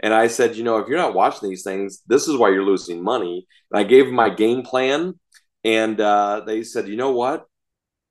And 0.00 0.14
I 0.14 0.28
said, 0.28 0.56
you 0.56 0.64
know, 0.64 0.78
if 0.78 0.88
you're 0.88 0.96
not 0.96 1.14
watching 1.14 1.50
these 1.50 1.62
things, 1.62 2.00
this 2.06 2.26
is 2.26 2.38
why 2.38 2.48
you're 2.48 2.64
losing 2.64 3.04
money. 3.04 3.46
And 3.70 3.78
I 3.78 3.84
gave 3.84 4.06
them 4.06 4.14
my 4.14 4.30
game 4.30 4.62
plan. 4.62 5.20
And 5.62 6.00
uh, 6.00 6.40
they 6.46 6.62
said, 6.62 6.88
you 6.88 6.96
know 6.96 7.12
what? 7.12 7.44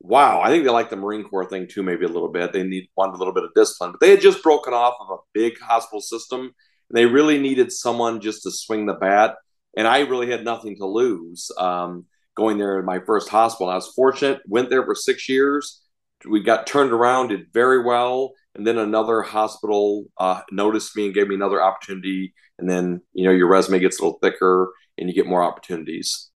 Wow, 0.01 0.41
I 0.41 0.49
think 0.49 0.63
they 0.63 0.69
like 0.69 0.91
the 0.91 0.97
Marine 0.97 1.23
Corps 1.23 1.49
thing 1.49 1.67
too, 1.67 1.81
maybe 1.81 2.05
a 2.05 2.09
little 2.09 2.31
bit. 2.31 2.53
They 2.53 2.61
need 2.61 2.89
wanted 2.95 3.15
a 3.15 3.17
little 3.17 3.33
bit 3.33 3.45
of 3.45 3.53
discipline, 3.55 3.91
but 3.91 4.01
they 4.01 4.11
had 4.11 4.21
just 4.21 4.43
broken 4.43 4.73
off 4.73 4.95
of 4.99 5.09
a 5.09 5.21
big 5.33 5.59
hospital 5.59 6.01
system. 6.01 6.41
And 6.41 6.97
they 6.97 7.07
really 7.07 7.39
needed 7.39 7.71
someone 7.71 8.21
just 8.21 8.43
to 8.43 8.51
swing 8.51 8.85
the 8.85 8.93
bat. 8.93 9.35
And 9.75 9.87
I 9.87 10.01
really 10.01 10.29
had 10.29 10.43
nothing 10.43 10.77
to 10.77 10.85
lose 10.85 11.49
um, 11.57 12.05
going 12.35 12.59
there 12.59 12.77
in 12.77 12.85
my 12.85 12.99
first 12.99 13.29
hospital. 13.29 13.71
I 13.71 13.75
was 13.75 13.91
fortunate, 13.95 14.41
went 14.47 14.69
there 14.69 14.85
for 14.85 14.93
six 14.93 15.27
years 15.27 15.82
we 16.29 16.41
got 16.41 16.67
turned 16.67 16.91
around, 16.91 17.29
did 17.29 17.51
very 17.53 17.83
well, 17.83 18.33
and 18.55 18.65
then 18.65 18.77
another 18.77 19.21
hospital 19.21 20.05
uh, 20.17 20.41
noticed 20.51 20.95
me 20.95 21.05
and 21.05 21.13
gave 21.13 21.27
me 21.27 21.35
another 21.35 21.61
opportunity. 21.61 22.33
And 22.59 22.69
then 22.69 23.01
you 23.13 23.25
know 23.25 23.31
your 23.31 23.47
resume 23.47 23.79
gets 23.79 23.99
a 23.99 24.03
little 24.03 24.19
thicker, 24.21 24.71
and 24.97 25.09
you 25.09 25.15
get 25.15 25.27
more 25.27 25.43
opportunities. 25.43 26.29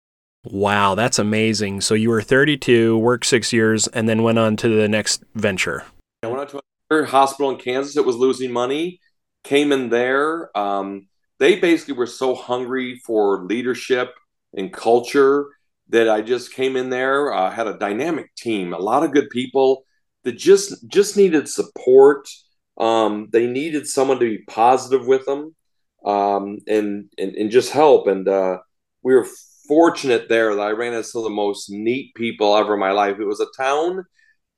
Wow, 0.44 0.96
that's 0.96 1.20
amazing. 1.20 1.82
So 1.82 1.94
you 1.94 2.10
were 2.10 2.22
32, 2.22 2.98
worked 2.98 3.26
six 3.26 3.52
years, 3.52 3.88
and 3.88 4.08
then 4.08 4.24
went 4.24 4.40
on 4.40 4.56
to 4.58 4.70
the 4.70 4.88
next 4.88 5.24
venture. 5.36 5.84
I 6.24 6.28
went 6.28 6.40
on 6.40 6.48
to 6.48 6.62
another 6.90 7.06
hospital 7.06 7.52
in 7.52 7.58
Kansas 7.58 7.96
that 7.96 8.04
was 8.04 8.16
losing 8.16 8.52
money. 8.52 9.00
Came 9.44 9.72
in 9.72 9.90
there. 9.90 10.58
Um, 10.58 11.08
they 11.40 11.60
basically 11.60 11.96
were 11.96 12.08
so 12.08 12.34
hungry 12.34 13.02
for 13.06 13.44
leadership 13.46 14.14
and 14.56 14.72
culture 14.72 15.48
that 15.90 16.10
I 16.10 16.22
just 16.22 16.54
came 16.54 16.76
in 16.76 16.90
there, 16.90 17.34
uh, 17.34 17.50
had 17.50 17.68
a 17.68 17.78
dynamic 17.78 18.34
team, 18.36 18.74
a 18.74 18.78
lot 18.78 19.04
of 19.04 19.14
good 19.14 19.30
people 19.30 19.84
that 20.24 20.34
just 20.34 20.88
just 20.88 21.18
needed 21.18 21.48
support. 21.48 22.28
Um, 22.78 23.30
they 23.32 23.48
needed 23.48 23.88
someone 23.88 24.20
to 24.20 24.26
be 24.26 24.44
positive 24.48 25.08
with 25.08 25.26
them 25.26 25.56
um, 26.06 26.60
and, 26.68 27.10
and 27.18 27.36
and 27.36 27.52
just 27.52 27.72
help. 27.72 28.08
And 28.08 28.28
uh, 28.28 28.60
we 29.04 29.16
were 29.16 29.28
fortunate 29.68 30.30
there 30.30 30.56
that 30.56 30.62
I 30.62 30.72
ran 30.72 30.94
into 30.94 31.04
some 31.04 31.20
of 31.20 31.24
the 31.24 31.30
most 31.30 31.70
neat 31.70 32.14
people 32.16 32.56
ever 32.56 32.76
in 32.76 32.80
my 32.80 32.92
life. 32.92 33.18
It 33.20 33.26
was 33.26 33.40
a 33.40 33.62
town 33.62 34.04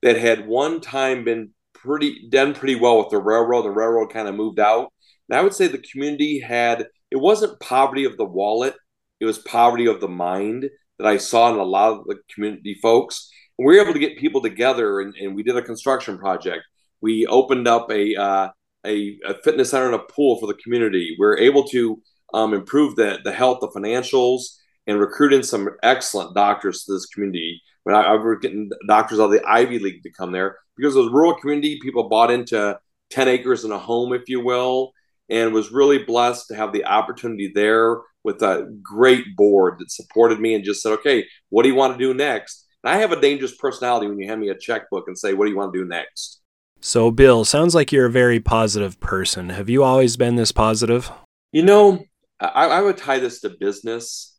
that 0.02 0.18
had 0.18 0.48
one 0.48 0.82
time 0.82 1.24
been 1.24 1.52
pretty 1.74 2.28
done 2.30 2.54
pretty 2.54 2.76
well 2.76 2.98
with 2.98 3.10
the 3.10 3.20
railroad. 3.20 3.64
The 3.64 3.72
railroad 3.72 4.12
kind 4.12 4.28
of 4.28 4.36
moved 4.36 4.60
out. 4.60 4.92
And 5.30 5.38
I 5.38 5.42
would 5.42 5.54
say 5.54 5.68
the 5.68 5.78
community 5.78 6.40
had 6.40 6.88
it 7.12 7.18
wasn't 7.18 7.60
poverty 7.60 8.06
of 8.06 8.18
the 8.18 8.26
wallet, 8.26 8.76
it 9.20 9.26
was 9.26 9.40
poverty 9.40 9.88
of 9.88 10.02
the 10.02 10.08
mind 10.08 10.70
that 11.00 11.08
I 11.08 11.18
saw 11.18 11.52
in 11.52 11.60
a 11.60 11.64
lot 11.64 11.94
of 11.94 12.06
the 12.06 12.18
community 12.34 12.78
folks. 12.82 13.32
And 13.58 13.66
we 13.68 13.76
were 13.76 13.82
able 13.82 13.94
to 13.94 14.00
get 14.00 14.18
people 14.18 14.42
together, 14.42 15.02
and, 15.02 15.16
and 15.16 15.36
we 15.36 15.44
did 15.44 15.58
a 15.58 15.62
construction 15.62 16.18
project. 16.18 16.64
We 17.02 17.26
opened 17.26 17.68
up 17.68 17.90
a, 17.90 18.16
uh, 18.16 18.50
a, 18.86 19.18
a 19.26 19.34
fitness 19.44 19.72
center 19.72 19.88
and 19.88 19.96
a 19.96 20.00
pool 20.00 20.40
for 20.40 20.48
the 20.48 20.60
community. 20.62 21.16
We 21.20 21.26
are 21.26 21.38
able 21.38 21.64
to 21.70 22.02
um, 22.34 22.54
improve 22.54 22.96
the 22.96 23.20
the 23.24 23.32
health, 23.32 23.60
the 23.62 23.70
financials, 23.70 24.42
and 24.88 25.00
recruit 25.00 25.34
in 25.34 25.44
some 25.44 25.70
excellent 25.84 26.36
doctors 26.36 26.84
to 26.84 26.94
this 26.94 27.06
community. 27.08 27.62
When 27.84 27.96
I, 27.96 28.02
I 28.02 28.12
was 28.14 28.38
getting 28.42 28.70
doctors 28.88 29.20
out 29.20 29.26
of 29.26 29.32
the 29.32 29.48
Ivy 29.48 29.80
League 29.80 30.04
to 30.04 30.12
come 30.12 30.32
there 30.32 30.58
because 30.78 30.96
it 30.96 31.00
was 31.00 31.12
rural 31.12 31.36
community, 31.36 31.80
people 31.82 32.10
bought 32.10 32.32
into 32.32 32.78
ten 33.10 33.28
acres 33.28 33.64
and 33.64 33.74
a 33.74 33.80
home, 33.80 34.14
if 34.14 34.30
you 34.30 34.42
will, 34.44 34.92
and 35.30 35.54
was 35.54 35.72
really 35.72 36.04
blessed 36.04 36.48
to 36.48 36.56
have 36.56 36.72
the 36.72 36.86
opportunity 36.86 37.52
there 37.54 38.02
with 38.24 38.42
a 38.42 38.70
great 38.82 39.36
board 39.36 39.80
that 39.80 39.92
supported 39.92 40.40
me 40.40 40.54
and 40.54 40.64
just 40.64 40.82
said, 40.82 40.94
okay, 40.94 41.26
what 41.50 41.64
do 41.64 41.70
you 41.70 41.76
want 41.76 41.94
to 41.94 42.00
do 42.00 42.14
next? 42.14 42.66
And 42.84 42.94
I 42.94 42.98
have 42.98 43.12
a 43.12 43.20
dangerous 43.20 43.56
personality 43.56 44.08
when 44.08 44.20
you 44.20 44.28
hand 44.28 44.42
me 44.42 44.50
a 44.50 44.58
checkbook 44.58 45.06
and 45.08 45.18
say, 45.18 45.34
what 45.34 45.46
do 45.46 45.52
you 45.52 45.58
want 45.58 45.74
to 45.74 45.80
do 45.80 45.86
next? 45.88 46.42
So, 46.82 47.12
Bill, 47.12 47.44
sounds 47.44 47.76
like 47.76 47.92
you're 47.92 48.06
a 48.06 48.12
very 48.12 48.40
positive 48.40 49.00
person. 49.00 49.50
Have 49.50 49.70
you 49.70 49.84
always 49.84 50.16
been 50.16 50.36
this 50.36 50.52
positive? 50.52 51.12
You 51.52 51.64
know, 51.64 52.06
I, 52.40 52.68
I 52.68 52.82
would 52.82 52.98
tie 52.98 53.20
this 53.20 53.42
to 53.42 53.50
business. 53.50 54.38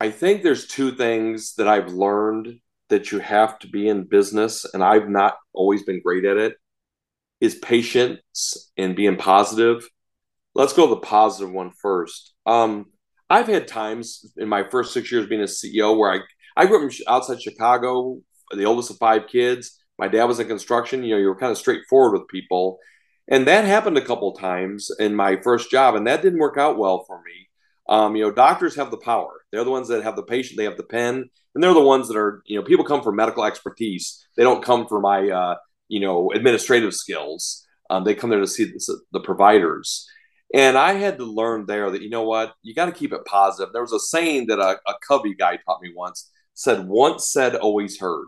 I 0.00 0.10
think 0.10 0.42
there's 0.42 0.66
two 0.66 0.92
things 0.92 1.54
that 1.54 1.68
I've 1.68 1.92
learned 1.92 2.60
that 2.88 3.12
you 3.12 3.18
have 3.18 3.58
to 3.58 3.68
be 3.68 3.88
in 3.88 4.04
business, 4.04 4.64
and 4.72 4.82
I've 4.82 5.08
not 5.08 5.36
always 5.52 5.82
been 5.82 6.00
great 6.00 6.24
at 6.24 6.38
it, 6.38 6.54
is 7.40 7.56
patience 7.56 8.72
and 8.78 8.96
being 8.96 9.16
positive 9.16 9.86
let's 10.58 10.72
go 10.72 10.86
to 10.86 10.94
the 10.94 11.00
positive 11.00 11.52
one 11.52 11.70
first. 11.70 12.34
Um, 12.44 12.86
I've 13.30 13.46
had 13.46 13.68
times 13.68 14.30
in 14.36 14.48
my 14.48 14.64
first 14.68 14.92
six 14.92 15.10
years 15.10 15.26
being 15.26 15.40
a 15.40 15.44
CEO 15.44 15.96
where 15.96 16.12
I 16.12 16.18
I 16.56 16.66
grew 16.66 16.84
up 16.84 16.92
outside 17.06 17.40
Chicago, 17.40 18.18
the 18.50 18.64
oldest 18.64 18.90
of 18.90 18.98
five 18.98 19.28
kids. 19.28 19.78
My 19.96 20.08
dad 20.08 20.24
was 20.24 20.40
in 20.40 20.48
construction. 20.48 21.04
You 21.04 21.14
know, 21.14 21.20
you 21.20 21.28
were 21.28 21.38
kind 21.38 21.52
of 21.52 21.58
straightforward 21.58 22.18
with 22.18 22.28
people, 22.28 22.78
and 23.28 23.46
that 23.46 23.64
happened 23.64 23.96
a 23.96 24.04
couple 24.04 24.32
times 24.32 24.90
in 24.98 25.14
my 25.14 25.40
first 25.40 25.70
job, 25.70 25.94
and 25.94 26.06
that 26.06 26.20
didn't 26.20 26.40
work 26.40 26.58
out 26.58 26.76
well 26.76 27.04
for 27.06 27.22
me. 27.22 27.48
Um, 27.88 28.16
you 28.16 28.24
know, 28.24 28.32
doctors 28.32 28.74
have 28.74 28.90
the 28.90 28.98
power. 28.98 29.30
They're 29.52 29.64
the 29.64 29.70
ones 29.70 29.88
that 29.88 30.02
have 30.02 30.16
the 30.16 30.24
patient. 30.24 30.58
They 30.58 30.64
have 30.64 30.76
the 30.76 30.82
pen, 30.82 31.30
and 31.54 31.62
they're 31.62 31.72
the 31.74 31.80
ones 31.80 32.08
that 32.08 32.16
are. 32.16 32.42
You 32.46 32.58
know, 32.58 32.64
people 32.64 32.84
come 32.84 33.02
for 33.02 33.12
medical 33.12 33.44
expertise. 33.44 34.26
They 34.36 34.42
don't 34.42 34.64
come 34.64 34.88
for 34.88 35.00
my, 35.00 35.28
uh, 35.28 35.54
you 35.86 36.00
know, 36.00 36.32
administrative 36.32 36.94
skills. 36.94 37.64
Um, 37.88 38.02
they 38.02 38.16
come 38.16 38.30
there 38.30 38.40
to 38.40 38.46
see 38.46 38.64
the, 38.64 39.00
the 39.12 39.20
providers. 39.20 40.08
And 40.54 40.78
I 40.78 40.94
had 40.94 41.18
to 41.18 41.24
learn 41.24 41.66
there 41.66 41.90
that, 41.90 42.02
you 42.02 42.08
know 42.08 42.22
what, 42.22 42.54
you 42.62 42.74
got 42.74 42.86
to 42.86 42.92
keep 42.92 43.12
it 43.12 43.24
positive. 43.26 43.72
There 43.72 43.82
was 43.82 43.92
a 43.92 44.00
saying 44.00 44.46
that 44.46 44.58
a, 44.58 44.78
a 44.86 44.94
Covey 45.06 45.34
guy 45.34 45.58
taught 45.58 45.82
me 45.82 45.92
once 45.94 46.30
said, 46.54 46.88
once 46.88 47.30
said, 47.30 47.54
always 47.54 48.00
heard. 48.00 48.26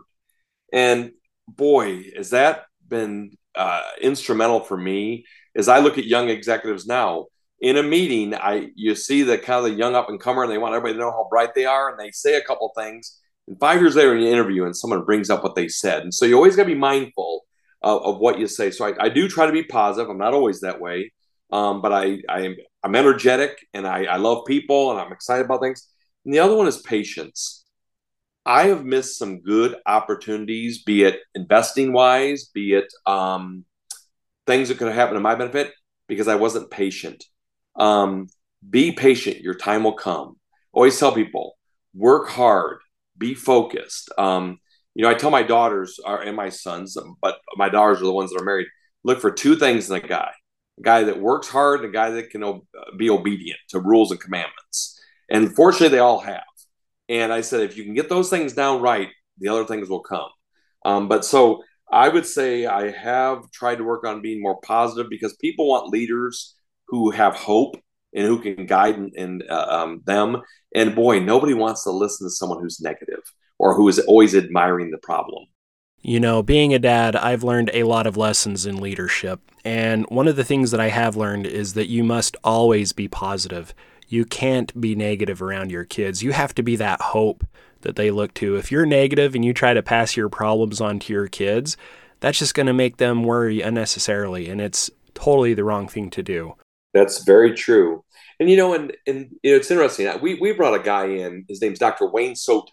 And 0.71 1.11
boy, 1.47 2.11
has 2.15 2.29
that 2.29 2.65
been 2.87 3.31
uh, 3.55 3.81
instrumental 4.01 4.59
for 4.59 4.77
me 4.77 5.25
as 5.55 5.67
I 5.67 5.79
look 5.79 5.97
at 5.97 6.05
young 6.05 6.29
executives 6.29 6.85
now. 6.85 7.27
In 7.59 7.77
a 7.77 7.83
meeting, 7.83 8.33
I 8.33 8.69
you 8.75 8.95
see 8.95 9.21
the 9.21 9.37
kind 9.37 9.63
of 9.63 9.71
the 9.71 9.77
young 9.77 9.93
up 9.93 10.09
and 10.09 10.19
comer, 10.19 10.43
and 10.43 10.51
they 10.51 10.57
want 10.57 10.73
everybody 10.73 10.93
to 10.93 10.99
know 10.99 11.11
how 11.11 11.27
bright 11.29 11.53
they 11.53 11.65
are, 11.65 11.89
and 11.89 11.99
they 11.99 12.09
say 12.11 12.35
a 12.35 12.43
couple 12.43 12.71
things. 12.75 13.19
And 13.47 13.59
five 13.59 13.79
years 13.79 13.95
later, 13.95 14.15
in 14.15 14.23
an 14.23 14.27
interview, 14.27 14.65
and 14.65 14.75
someone 14.75 15.03
brings 15.03 15.29
up 15.29 15.43
what 15.43 15.55
they 15.55 15.67
said, 15.67 16.01
and 16.01 16.13
so 16.13 16.25
you 16.25 16.35
always 16.35 16.55
got 16.55 16.63
to 16.63 16.67
be 16.67 16.75
mindful 16.75 17.45
of, 17.83 18.01
of, 18.01 18.17
what 18.17 18.39
you 18.39 18.47
say. 18.47 18.71
So 18.71 18.85
I, 18.85 19.05
I, 19.05 19.09
do 19.09 19.27
try 19.27 19.45
to 19.45 19.51
be 19.51 19.63
positive. 19.63 20.09
I'm 20.09 20.17
not 20.17 20.33
always 20.33 20.61
that 20.61 20.79
way, 20.79 21.11
um, 21.51 21.81
but 21.81 21.91
I, 21.91 22.19
I 22.29 22.55
am 22.83 22.95
energetic, 22.95 23.57
and 23.73 23.87
I, 23.87 24.05
I 24.05 24.17
love 24.17 24.45
people, 24.45 24.91
and 24.91 24.99
I'm 24.99 25.11
excited 25.11 25.45
about 25.45 25.61
things. 25.61 25.87
And 26.25 26.33
the 26.33 26.39
other 26.39 26.55
one 26.55 26.67
is 26.67 26.81
patience. 26.81 27.65
I 28.45 28.67
have 28.67 28.83
missed 28.83 29.17
some 29.17 29.41
good 29.41 29.75
opportunities, 29.85 30.83
be 30.83 31.03
it 31.03 31.19
investing 31.35 31.93
wise, 31.93 32.45
be 32.45 32.73
it 32.73 32.91
um, 33.05 33.65
things 34.47 34.69
that 34.69 34.77
could 34.77 34.87
have 34.87 34.95
happened 34.95 35.17
to 35.17 35.21
my 35.21 35.35
benefit 35.35 35.73
because 36.07 36.27
I 36.27 36.35
wasn't 36.35 36.71
patient. 36.71 37.23
Um, 37.75 38.27
be 38.67 38.91
patient, 38.91 39.41
your 39.41 39.53
time 39.53 39.83
will 39.83 39.93
come. 39.93 40.37
Always 40.73 40.97
tell 40.99 41.11
people, 41.11 41.57
work 41.93 42.29
hard, 42.29 42.79
be 43.17 43.33
focused. 43.33 44.11
Um, 44.17 44.59
you 44.95 45.03
know, 45.03 45.09
I 45.09 45.13
tell 45.13 45.31
my 45.31 45.43
daughters 45.43 45.99
and 46.05 46.35
my 46.35 46.49
sons, 46.49 46.97
but 47.21 47.37
my 47.55 47.69
daughters 47.69 48.01
are 48.01 48.05
the 48.05 48.11
ones 48.11 48.31
that 48.31 48.41
are 48.41 48.45
married. 48.45 48.67
Look 49.03 49.19
for 49.19 49.31
two 49.31 49.55
things 49.55 49.89
in 49.89 49.95
a 49.95 50.05
guy: 50.05 50.31
guy 50.81 51.03
that 51.03 51.19
works 51.19 51.47
hard, 51.47 51.81
and 51.81 51.89
a 51.89 51.91
guy 51.91 52.09
that 52.11 52.29
can 52.29 52.61
be 52.97 53.09
obedient 53.09 53.59
to 53.69 53.79
rules 53.79 54.11
and 54.11 54.19
commandments. 54.19 54.99
And 55.29 55.55
fortunately, 55.55 55.89
they 55.89 55.99
all 55.99 56.19
have. 56.19 56.43
And 57.09 57.33
I 57.33 57.41
said, 57.41 57.61
if 57.61 57.77
you 57.77 57.83
can 57.83 57.93
get 57.93 58.09
those 58.09 58.29
things 58.29 58.53
down 58.53 58.81
right, 58.81 59.09
the 59.37 59.49
other 59.49 59.65
things 59.65 59.89
will 59.89 60.01
come. 60.01 60.29
Um, 60.85 61.07
but 61.07 61.25
so 61.25 61.63
I 61.91 62.07
would 62.07 62.25
say 62.25 62.65
I 62.65 62.91
have 62.91 63.51
tried 63.51 63.75
to 63.75 63.83
work 63.83 64.05
on 64.05 64.21
being 64.21 64.41
more 64.41 64.59
positive 64.61 65.09
because 65.09 65.33
people 65.33 65.67
want 65.67 65.89
leaders 65.89 66.55
who 66.87 67.11
have 67.11 67.35
hope 67.35 67.75
and 68.13 68.25
who 68.25 68.39
can 68.39 68.65
guide 68.65 68.97
and, 68.97 69.43
uh, 69.49 69.67
um, 69.69 70.01
them. 70.05 70.41
And 70.73 70.95
boy, 70.95 71.19
nobody 71.19 71.53
wants 71.53 71.83
to 71.83 71.91
listen 71.91 72.27
to 72.27 72.31
someone 72.31 72.61
who's 72.61 72.81
negative 72.81 73.23
or 73.59 73.75
who 73.75 73.87
is 73.87 73.99
always 73.99 74.35
admiring 74.35 74.91
the 74.91 74.97
problem. 74.97 75.45
You 76.01 76.19
know, 76.19 76.41
being 76.41 76.73
a 76.73 76.79
dad, 76.79 77.15
I've 77.15 77.43
learned 77.43 77.69
a 77.73 77.83
lot 77.83 78.07
of 78.07 78.17
lessons 78.17 78.65
in 78.65 78.77
leadership. 78.77 79.39
And 79.63 80.05
one 80.07 80.27
of 80.27 80.35
the 80.35 80.43
things 80.43 80.71
that 80.71 80.79
I 80.79 80.89
have 80.89 81.15
learned 81.15 81.45
is 81.45 81.73
that 81.75 81.89
you 81.89 82.03
must 82.03 82.35
always 82.43 82.91
be 82.91 83.07
positive. 83.07 83.73
You 84.07 84.25
can't 84.25 84.79
be 84.79 84.95
negative 84.95 85.41
around 85.41 85.71
your 85.71 85.85
kids. 85.85 86.23
You 86.23 86.31
have 86.31 86.55
to 86.55 86.63
be 86.63 86.75
that 86.77 87.01
hope 87.01 87.45
that 87.81 87.95
they 87.95 88.09
look 88.09 88.33
to. 88.35 88.55
If 88.55 88.71
you're 88.71 88.85
negative 88.85 89.35
and 89.35 89.45
you 89.45 89.53
try 89.53 89.73
to 89.73 89.83
pass 89.83 90.17
your 90.17 90.29
problems 90.29 90.81
on 90.81 90.99
to 90.99 91.13
your 91.13 91.27
kids, 91.27 91.77
that's 92.19 92.39
just 92.39 92.55
going 92.55 92.67
to 92.67 92.73
make 92.73 92.97
them 92.97 93.23
worry 93.23 93.61
unnecessarily. 93.61 94.49
And 94.49 94.59
it's 94.59 94.89
totally 95.13 95.53
the 95.53 95.63
wrong 95.63 95.87
thing 95.87 96.09
to 96.11 96.23
do. 96.23 96.55
That's 96.93 97.23
very 97.23 97.53
true. 97.53 98.03
And 98.39 98.49
you 98.49 98.57
know, 98.57 98.73
and 98.73 98.91
and 99.05 99.29
you 99.43 99.51
know, 99.51 99.57
it's 99.57 99.69
interesting. 99.69 100.09
We 100.19 100.39
we 100.41 100.51
brought 100.53 100.73
a 100.73 100.83
guy 100.83 101.05
in. 101.05 101.45
His 101.47 101.61
name's 101.61 101.77
Dr. 101.77 102.07
Wayne 102.07 102.33
Sotile. 102.33 102.65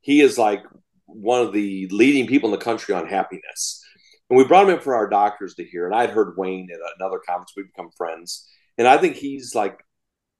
He 0.00 0.22
is 0.22 0.38
like 0.38 0.62
one 1.08 1.40
of 1.40 1.52
the 1.52 1.88
leading 1.90 2.26
people 2.26 2.52
in 2.52 2.58
the 2.58 2.64
country 2.64 2.94
on 2.94 3.06
happiness. 3.06 3.82
And 4.30 4.36
we 4.36 4.44
brought 4.44 4.68
him 4.68 4.74
in 4.74 4.80
for 4.80 4.94
our 4.94 5.08
doctors 5.08 5.54
to 5.54 5.64
hear. 5.64 5.86
And 5.86 5.94
I'd 5.94 6.10
heard 6.10 6.36
Wayne 6.36 6.68
at 6.72 6.78
another 6.98 7.18
conference. 7.18 7.52
We've 7.56 7.66
become 7.66 7.90
friends. 7.96 8.46
And 8.76 8.86
I 8.86 8.98
think 8.98 9.16
he's 9.16 9.54
like 9.54 9.82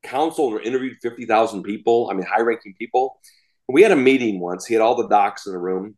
counseled 0.02 0.52
or 0.52 0.60
interviewed 0.60 0.98
50,000 1.02 1.62
people, 1.62 2.08
I 2.10 2.14
mean, 2.14 2.26
high 2.26 2.42
ranking 2.42 2.75
people. 2.78 3.18
We 3.66 3.82
had 3.82 3.92
a 3.92 3.96
meeting 3.96 4.40
once. 4.40 4.66
He 4.66 4.75
had 4.75 4.82
all 4.82 4.94
the 4.94 5.08
docs 5.08 5.46
in 5.46 5.52
the 5.52 5.58
room. 5.58 5.96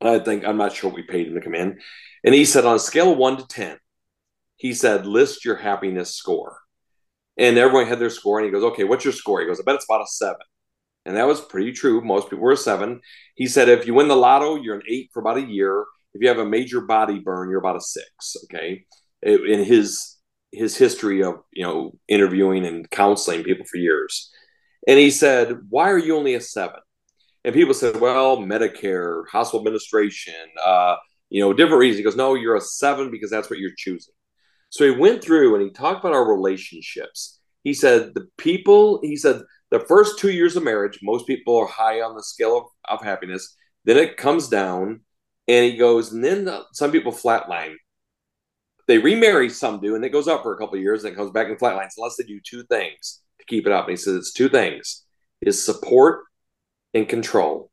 And 0.00 0.10
I 0.10 0.18
think, 0.18 0.44
I'm 0.44 0.56
not 0.56 0.72
sure 0.72 0.90
we 0.90 1.02
paid 1.02 1.28
him 1.28 1.34
to 1.34 1.40
come 1.40 1.54
in. 1.54 1.80
And 2.24 2.34
he 2.34 2.44
said, 2.44 2.64
on 2.64 2.76
a 2.76 2.80
scale 2.80 3.12
of 3.12 3.18
one 3.18 3.36
to 3.36 3.46
10, 3.46 3.78
he 4.56 4.74
said, 4.74 5.06
list 5.06 5.44
your 5.44 5.56
happiness 5.56 6.14
score. 6.14 6.58
And 7.36 7.56
everyone 7.58 7.86
had 7.86 7.98
their 7.98 8.10
score. 8.10 8.38
And 8.38 8.46
he 8.46 8.52
goes, 8.52 8.64
okay, 8.72 8.84
what's 8.84 9.04
your 9.04 9.12
score? 9.12 9.40
He 9.40 9.46
goes, 9.46 9.60
I 9.60 9.64
bet 9.64 9.76
it's 9.76 9.84
about 9.84 10.02
a 10.02 10.06
seven. 10.06 10.46
And 11.04 11.16
that 11.16 11.26
was 11.26 11.40
pretty 11.40 11.72
true. 11.72 12.00
Most 12.00 12.30
people 12.30 12.44
were 12.44 12.52
a 12.52 12.56
seven. 12.56 13.00
He 13.34 13.46
said, 13.46 13.68
if 13.68 13.86
you 13.86 13.94
win 13.94 14.08
the 14.08 14.16
lotto, 14.16 14.56
you're 14.56 14.76
an 14.76 14.82
eight 14.88 15.10
for 15.12 15.20
about 15.20 15.38
a 15.38 15.42
year. 15.42 15.84
If 16.14 16.22
you 16.22 16.28
have 16.28 16.38
a 16.38 16.44
major 16.44 16.80
body 16.80 17.18
burn, 17.18 17.50
you're 17.50 17.58
about 17.58 17.76
a 17.76 17.80
six. 17.80 18.36
Okay. 18.44 18.84
In 19.22 19.64
his 19.64 20.16
his 20.52 20.76
history 20.76 21.22
of 21.22 21.42
you 21.52 21.64
know 21.64 21.92
interviewing 22.08 22.66
and 22.66 22.88
counseling 22.90 23.42
people 23.42 23.64
for 23.64 23.78
years 23.78 24.30
and 24.86 24.98
he 24.98 25.10
said 25.10 25.56
why 25.70 25.90
are 25.90 25.98
you 25.98 26.14
only 26.14 26.34
a 26.34 26.40
seven 26.40 26.80
and 27.44 27.54
people 27.54 27.74
said 27.74 27.98
well 27.98 28.36
medicare 28.36 29.22
hospital 29.32 29.60
administration 29.60 30.34
uh, 30.64 30.94
you 31.30 31.40
know 31.40 31.52
different 31.52 31.80
reasons 31.80 31.98
he 31.98 32.04
goes 32.04 32.16
no 32.16 32.34
you're 32.34 32.56
a 32.56 32.60
seven 32.60 33.10
because 33.10 33.30
that's 33.30 33.48
what 33.48 33.58
you're 33.58 33.70
choosing 33.76 34.14
so 34.68 34.84
he 34.84 34.90
went 34.90 35.24
through 35.24 35.54
and 35.54 35.64
he 35.64 35.70
talked 35.70 36.00
about 36.00 36.14
our 36.14 36.30
relationships 36.30 37.40
he 37.64 37.72
said 37.72 38.12
the 38.14 38.28
people 38.36 39.00
he 39.02 39.16
said 39.16 39.40
the 39.72 39.80
first 39.80 40.18
two 40.20 40.30
years 40.30 40.54
of 40.54 40.62
marriage 40.62 41.00
most 41.02 41.26
people 41.26 41.56
are 41.56 41.66
high 41.66 42.00
on 42.00 42.14
the 42.14 42.22
scale 42.22 42.56
of, 42.56 42.64
of 42.88 43.04
happiness 43.04 43.56
then 43.84 43.96
it 43.96 44.16
comes 44.16 44.48
down 44.48 45.00
and 45.48 45.64
he 45.64 45.76
goes 45.76 46.12
and 46.12 46.24
then 46.24 46.44
the, 46.44 46.62
some 46.72 46.92
people 46.92 47.10
flatline 47.10 47.74
they 48.88 48.98
remarry, 48.98 49.48
some 49.48 49.80
do, 49.80 49.94
and 49.94 50.04
it 50.04 50.10
goes 50.10 50.28
up 50.28 50.42
for 50.42 50.52
a 50.52 50.58
couple 50.58 50.74
of 50.74 50.82
years 50.82 51.04
and 51.04 51.12
it 51.12 51.16
comes 51.16 51.30
back 51.30 51.48
in 51.48 51.56
flatlines 51.56 51.92
unless 51.96 52.16
they 52.16 52.24
do 52.24 52.40
two 52.44 52.64
things 52.64 53.22
to 53.38 53.46
keep 53.46 53.66
it 53.66 53.72
up. 53.72 53.86
And 53.86 53.92
he 53.92 53.96
says 53.96 54.16
it's 54.16 54.32
two 54.32 54.48
things 54.48 55.04
is 55.40 55.64
support 55.64 56.24
and 56.94 57.08
control. 57.08 57.70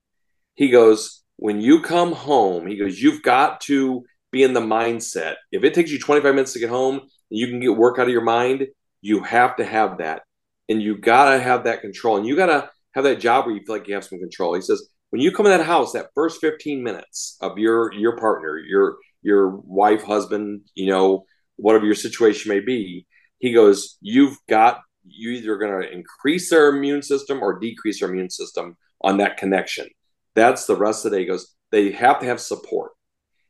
He 0.55 0.69
goes, 0.69 1.23
when 1.37 1.61
you 1.61 1.81
come 1.81 2.11
home, 2.13 2.67
he 2.67 2.77
goes, 2.77 2.99
you've 2.99 3.21
got 3.21 3.61
to 3.61 4.03
be 4.31 4.43
in 4.43 4.53
the 4.53 4.61
mindset. 4.61 5.35
If 5.51 5.63
it 5.63 5.73
takes 5.73 5.91
you 5.91 5.99
25 5.99 6.35
minutes 6.35 6.53
to 6.53 6.59
get 6.59 6.69
home 6.69 6.99
and 6.99 7.09
you 7.29 7.47
can 7.47 7.59
get 7.59 7.75
work 7.75 7.99
out 7.99 8.07
of 8.07 8.13
your 8.13 8.23
mind, 8.23 8.67
you 9.01 9.23
have 9.23 9.55
to 9.57 9.65
have 9.65 9.99
that. 9.99 10.23
And 10.69 10.81
you 10.81 10.97
gotta 10.97 11.39
have 11.39 11.65
that 11.65 11.81
control. 11.81 12.17
And 12.17 12.25
you 12.25 12.35
gotta 12.35 12.69
have 12.93 13.03
that 13.03 13.19
job 13.19 13.45
where 13.45 13.55
you 13.55 13.61
feel 13.65 13.75
like 13.75 13.87
you 13.87 13.95
have 13.95 14.05
some 14.05 14.19
control. 14.19 14.53
He 14.53 14.61
says, 14.61 14.89
when 15.09 15.21
you 15.21 15.31
come 15.31 15.47
in 15.47 15.57
that 15.57 15.65
house, 15.65 15.93
that 15.93 16.11
first 16.13 16.39
15 16.39 16.83
minutes 16.83 17.37
of 17.41 17.57
your 17.57 17.91
your 17.93 18.17
partner, 18.17 18.57
your 18.59 18.97
your 19.21 19.49
wife, 19.49 20.03
husband, 20.03 20.61
you 20.75 20.91
know, 20.91 21.25
whatever 21.55 21.85
your 21.85 21.95
situation 21.95 22.49
may 22.49 22.59
be. 22.59 23.05
He 23.39 23.53
goes, 23.53 23.97
You've 24.01 24.37
got, 24.47 24.81
you 25.05 25.31
either 25.31 25.57
to 25.57 25.91
increase 25.91 26.49
their 26.49 26.69
immune 26.69 27.01
system 27.01 27.41
or 27.41 27.59
decrease 27.59 27.99
their 27.99 28.09
immune 28.09 28.29
system 28.29 28.77
on 29.01 29.17
that 29.17 29.37
connection. 29.37 29.87
That's 30.35 30.65
the 30.65 30.75
rest 30.75 31.05
of 31.05 31.11
the 31.11 31.17
day. 31.17 31.23
He 31.23 31.29
goes, 31.29 31.55
They 31.71 31.91
have 31.91 32.19
to 32.19 32.25
have 32.25 32.39
support. 32.39 32.91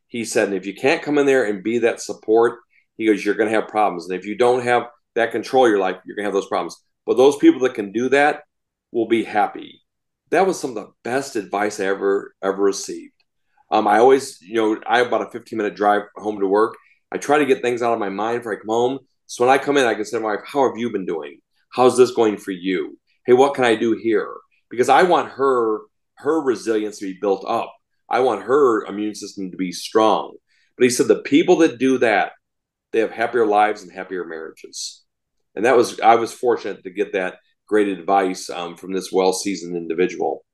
He 0.08 0.24
said, 0.24 0.48
And 0.48 0.56
if 0.56 0.66
you 0.66 0.74
can't 0.74 1.02
come 1.02 1.18
in 1.18 1.26
there 1.26 1.44
and 1.44 1.62
be 1.62 1.78
that 1.78 2.00
support, 2.00 2.58
he 2.96 3.06
goes, 3.06 3.24
You're 3.24 3.34
to 3.34 3.48
have 3.48 3.68
problems. 3.68 4.08
And 4.08 4.18
if 4.18 4.26
you 4.26 4.36
don't 4.36 4.62
have 4.62 4.88
that 5.14 5.32
control 5.32 5.68
your 5.68 5.78
life, 5.78 5.96
you're 6.04 6.16
to 6.16 6.22
have 6.22 6.32
those 6.32 6.48
problems. 6.48 6.76
But 7.10 7.16
those 7.16 7.34
people 7.38 7.62
that 7.62 7.74
can 7.74 7.90
do 7.90 8.08
that 8.10 8.44
will 8.92 9.08
be 9.08 9.24
happy. 9.24 9.82
That 10.30 10.46
was 10.46 10.60
some 10.60 10.70
of 10.70 10.76
the 10.76 10.92
best 11.02 11.34
advice 11.34 11.80
I 11.80 11.86
ever 11.86 12.36
ever 12.40 12.62
received. 12.62 13.14
Um, 13.68 13.88
I 13.88 13.98
always, 13.98 14.40
you 14.40 14.54
know, 14.54 14.80
I 14.86 14.98
have 14.98 15.08
about 15.08 15.26
a 15.26 15.30
15 15.32 15.56
minute 15.56 15.74
drive 15.74 16.02
home 16.14 16.38
to 16.38 16.46
work. 16.46 16.76
I 17.10 17.18
try 17.18 17.38
to 17.38 17.46
get 17.46 17.62
things 17.62 17.82
out 17.82 17.92
of 17.92 17.98
my 17.98 18.10
mind 18.10 18.38
before 18.38 18.52
I 18.52 18.58
come 18.58 18.68
home. 18.68 18.98
So 19.26 19.44
when 19.44 19.52
I 19.52 19.58
come 19.58 19.76
in, 19.76 19.86
I 19.86 19.94
can 19.94 20.04
say 20.04 20.18
to 20.18 20.22
my 20.22 20.36
wife, 20.36 20.44
How 20.46 20.68
have 20.68 20.78
you 20.78 20.92
been 20.92 21.04
doing? 21.04 21.40
How's 21.72 21.96
this 21.96 22.12
going 22.12 22.36
for 22.36 22.52
you? 22.52 22.96
Hey, 23.26 23.32
what 23.32 23.54
can 23.54 23.64
I 23.64 23.74
do 23.74 23.98
here? 24.00 24.32
Because 24.70 24.88
I 24.88 25.02
want 25.02 25.32
her 25.32 25.80
her 26.18 26.40
resilience 26.40 27.00
to 27.00 27.12
be 27.12 27.18
built 27.20 27.44
up. 27.44 27.74
I 28.08 28.20
want 28.20 28.44
her 28.44 28.84
immune 28.84 29.16
system 29.16 29.50
to 29.50 29.56
be 29.56 29.72
strong. 29.72 30.36
But 30.76 30.84
he 30.84 30.90
said 30.90 31.08
the 31.08 31.22
people 31.22 31.56
that 31.56 31.80
do 31.80 31.98
that, 31.98 32.34
they 32.92 33.00
have 33.00 33.10
happier 33.10 33.46
lives 33.46 33.82
and 33.82 33.90
happier 33.90 34.24
marriages. 34.24 35.02
And 35.54 35.64
that 35.64 35.76
was 35.76 36.00
I 36.00 36.16
was 36.16 36.32
fortunate 36.32 36.82
to 36.84 36.90
get 36.90 37.12
that 37.12 37.38
great 37.66 37.88
advice 37.88 38.50
um, 38.50 38.76
from 38.76 38.92
this 38.92 39.10
well 39.12 39.32
seasoned 39.32 39.76
individual. 39.76 40.44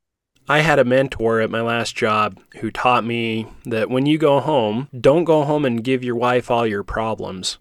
I 0.48 0.60
had 0.60 0.78
a 0.78 0.84
mentor 0.84 1.40
at 1.40 1.50
my 1.50 1.60
last 1.60 1.96
job 1.96 2.38
who 2.60 2.70
taught 2.70 3.04
me 3.04 3.48
that 3.64 3.90
when 3.90 4.06
you 4.06 4.16
go 4.16 4.38
home, 4.38 4.88
don't 4.98 5.24
go 5.24 5.42
home 5.42 5.64
and 5.64 5.82
give 5.82 6.04
your 6.04 6.14
wife 6.14 6.50
all 6.50 6.66
your 6.66 6.84
problems. 6.84 7.58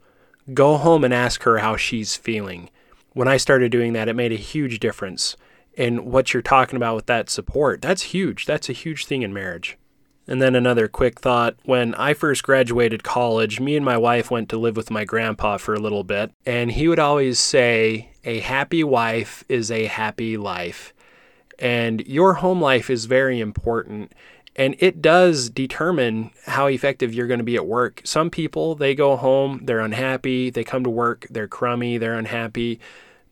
Go 0.54 0.78
home 0.78 1.04
and 1.04 1.12
ask 1.12 1.42
her 1.44 1.58
how 1.58 1.78
she's 1.78 2.16
feeling. 2.16 2.70
When 3.14 3.28
I 3.28 3.38
started 3.38 3.72
doing 3.72 3.94
that, 3.94 4.08
it 4.08 4.16
made 4.16 4.32
a 4.32 4.36
huge 4.36 4.80
difference. 4.80 5.36
And 5.76 6.06
what 6.06 6.34
you're 6.34 6.44
talking 6.44 6.78
about 6.78 6.96
with 6.96 7.08
that 7.08 7.30
support, 7.30 7.82
that's 7.82 8.04
huge. 8.04 8.46
That's 8.46 8.70
a 8.70 8.74
huge 8.74 9.08
thing 9.08 9.24
in 9.24 9.34
marriage. 9.34 9.78
And 10.28 10.42
then 10.42 10.56
another 10.56 10.88
quick 10.88 11.20
thought 11.20 11.56
when 11.66 11.94
I 11.96 12.14
first 12.14 12.44
graduated 12.44 13.04
college, 13.04 13.60
me 13.60 13.76
and 13.76 13.86
my 13.86 13.98
wife 13.98 14.32
went 14.32 14.50
to 14.50 14.58
live 14.58 14.76
with 14.76 14.90
my 14.90 15.06
grandpa 15.06 15.58
for 15.58 15.76
a 15.76 15.80
little 15.80 16.04
bit, 16.04 16.32
and 16.46 16.72
he 16.72 16.88
would 16.88 17.00
always 17.00 17.38
say, 17.38 18.10
A 18.24 18.40
happy 18.40 18.84
wife 18.84 19.44
is 19.48 19.70
a 19.70 19.86
happy 19.86 20.36
life. 20.38 20.94
And 21.60 22.06
your 22.08 22.36
home 22.36 22.60
life 22.60 22.90
is 22.90 23.06
very 23.06 23.40
important. 23.40 24.14
And 24.56 24.76
it 24.80 25.02
does 25.02 25.50
determine 25.50 26.32
how 26.46 26.68
effective 26.68 27.14
you're 27.14 27.28
going 27.28 27.40
to 27.40 27.44
be 27.44 27.58
at 27.58 27.68
work. 27.68 28.02
Some 28.06 28.30
people, 28.30 28.74
they 28.74 28.96
go 28.96 29.18
home, 29.18 29.62
they're 29.64 29.80
unhappy. 29.80 30.50
They 30.50 30.64
come 30.64 30.84
to 30.86 30.90
work, 30.90 31.28
they're 31.30 31.48
crummy, 31.48 31.98
they're 31.98 32.18
unhappy. 32.18 32.80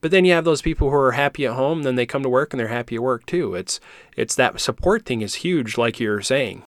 But 0.01 0.12
then 0.12 0.25
you 0.25 0.33
have 0.33 0.43
those 0.43 0.62
people 0.62 0.89
who 0.89 0.97
are 0.97 1.13
happy 1.13 1.45
at 1.45 1.53
home, 1.53 1.83
then 1.83 1.95
they 1.95 2.05
come 2.05 2.23
to 2.23 2.29
work 2.29 2.51
and 2.51 2.59
they're 2.59 2.67
happy 2.67 2.95
at 2.95 3.01
work 3.01 3.25
too. 3.25 3.55
It's 3.55 3.79
it's 4.17 4.35
that 4.35 4.59
support 4.59 5.05
thing 5.05 5.21
is 5.21 5.35
huge, 5.35 5.77
like 5.77 5.97
you're 5.97 6.21
saying. 6.21 6.63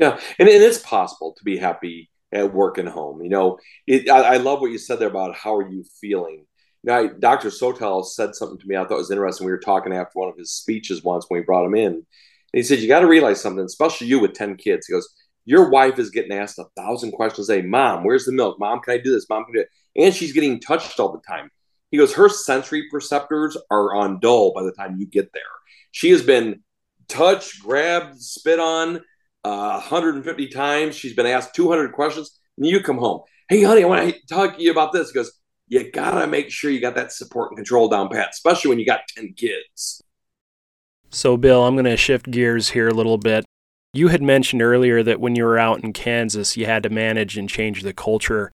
Yeah, 0.00 0.18
and, 0.38 0.48
and 0.48 0.62
it's 0.62 0.78
possible 0.78 1.34
to 1.36 1.44
be 1.44 1.58
happy 1.58 2.10
at 2.32 2.54
work 2.54 2.78
and 2.78 2.88
home. 2.88 3.22
You 3.22 3.28
know, 3.28 3.58
it, 3.86 4.08
I, 4.08 4.34
I, 4.34 4.36
love 4.38 4.60
what 4.60 4.70
you 4.70 4.78
said 4.78 4.98
there 4.98 5.08
about 5.08 5.36
how 5.36 5.54
are 5.56 5.68
you 5.68 5.84
feeling. 6.00 6.46
Now, 6.82 7.06
Dr. 7.06 7.50
Sotile 7.50 8.04
said 8.06 8.34
something 8.34 8.58
to 8.58 8.66
me 8.66 8.76
I 8.76 8.84
thought 8.84 8.96
was 8.96 9.10
interesting. 9.10 9.44
We 9.44 9.52
were 9.52 9.58
talking 9.58 9.92
after 9.92 10.12
one 10.14 10.30
of 10.30 10.38
his 10.38 10.52
speeches 10.52 11.04
once 11.04 11.26
when 11.28 11.40
we 11.40 11.44
brought 11.44 11.66
him 11.66 11.74
in. 11.74 11.92
And 11.92 12.04
he 12.52 12.62
said, 12.62 12.78
You 12.78 12.88
got 12.88 13.00
to 13.00 13.06
realize 13.06 13.42
something, 13.42 13.64
especially 13.64 14.06
you 14.06 14.20
with 14.20 14.32
10 14.32 14.56
kids. 14.56 14.86
He 14.86 14.94
goes, 14.94 15.08
Your 15.44 15.68
wife 15.68 15.98
is 15.98 16.10
getting 16.10 16.32
asked 16.32 16.58
a 16.58 16.64
thousand 16.76 17.12
questions 17.12 17.50
a 17.50 17.60
day. 17.60 17.66
Mom, 17.66 18.02
where's 18.02 18.24
the 18.24 18.32
milk? 18.32 18.58
Mom, 18.58 18.80
can 18.80 18.94
I 18.94 18.98
do 18.98 19.12
this? 19.12 19.26
Mom, 19.28 19.44
can 19.44 19.52
I 19.54 19.58
do 19.58 19.60
it? 19.60 19.68
And 20.02 20.14
she's 20.14 20.32
getting 20.32 20.60
touched 20.60 20.98
all 20.98 21.12
the 21.12 21.20
time. 21.28 21.50
He 21.90 21.98
goes, 21.98 22.14
Her 22.14 22.30
sensory 22.30 22.88
perceptors 22.90 23.54
are 23.70 23.94
on 23.94 24.18
dull 24.18 24.54
by 24.54 24.62
the 24.62 24.72
time 24.72 24.96
you 24.98 25.06
get 25.06 25.30
there. 25.34 25.42
She 25.90 26.10
has 26.10 26.22
been 26.22 26.62
touched, 27.08 27.60
grabbed, 27.62 28.18
spit 28.22 28.60
on 28.60 29.02
uh, 29.44 29.80
150 29.80 30.48
times. 30.48 30.94
She's 30.94 31.14
been 31.14 31.26
asked 31.26 31.54
200 31.54 31.92
questions. 31.92 32.38
And 32.56 32.66
you 32.66 32.80
come 32.80 32.98
home. 32.98 33.22
Hey, 33.48 33.62
honey, 33.62 33.82
I 33.82 33.86
want 33.86 34.14
to 34.14 34.26
talk 34.26 34.56
to 34.56 34.62
you 34.62 34.70
about 34.70 34.92
this. 34.92 35.10
He 35.10 35.14
goes, 35.14 35.32
you 35.68 35.90
gotta 35.90 36.26
make 36.26 36.50
sure 36.50 36.70
you 36.70 36.80
got 36.80 36.96
that 36.96 37.12
support 37.12 37.50
and 37.50 37.56
control 37.56 37.88
down 37.88 38.08
pat, 38.08 38.30
especially 38.32 38.68
when 38.68 38.78
you 38.78 38.86
got 38.86 39.00
10 39.16 39.34
kids. 39.34 40.02
So, 41.10 41.36
Bill, 41.36 41.64
I'm 41.64 41.74
going 41.74 41.86
to 41.86 41.96
shift 41.96 42.30
gears 42.30 42.70
here 42.70 42.86
a 42.86 42.94
little 42.94 43.18
bit. 43.18 43.44
You 43.92 44.08
had 44.08 44.22
mentioned 44.22 44.62
earlier 44.62 45.02
that 45.02 45.20
when 45.20 45.34
you 45.34 45.44
were 45.44 45.58
out 45.58 45.82
in 45.82 45.92
Kansas, 45.92 46.56
you 46.56 46.66
had 46.66 46.84
to 46.84 46.90
manage 46.90 47.36
and 47.36 47.48
change 47.48 47.82
the 47.82 47.92
culture. 47.92 48.52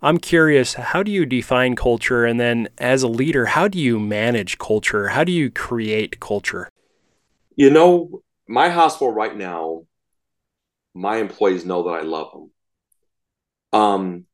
I'm 0.00 0.16
curious, 0.16 0.74
how 0.74 1.02
do 1.02 1.10
you 1.10 1.26
define 1.26 1.76
culture? 1.76 2.24
And 2.24 2.40
then, 2.40 2.68
as 2.78 3.02
a 3.02 3.08
leader, 3.08 3.46
how 3.46 3.68
do 3.68 3.78
you 3.78 3.98
manage 3.98 4.56
culture? 4.56 5.08
How 5.08 5.24
do 5.24 5.32
you 5.32 5.50
create 5.50 6.20
culture? 6.20 6.70
You 7.56 7.68
know, 7.68 8.22
my 8.46 8.70
hospital 8.70 9.12
right 9.12 9.36
now, 9.36 9.82
my 10.98 11.18
employees 11.18 11.64
know 11.64 11.84
that 11.84 11.90
I 11.90 12.02
love 12.02 12.32
them. 12.32 12.50
Um, 13.72 14.24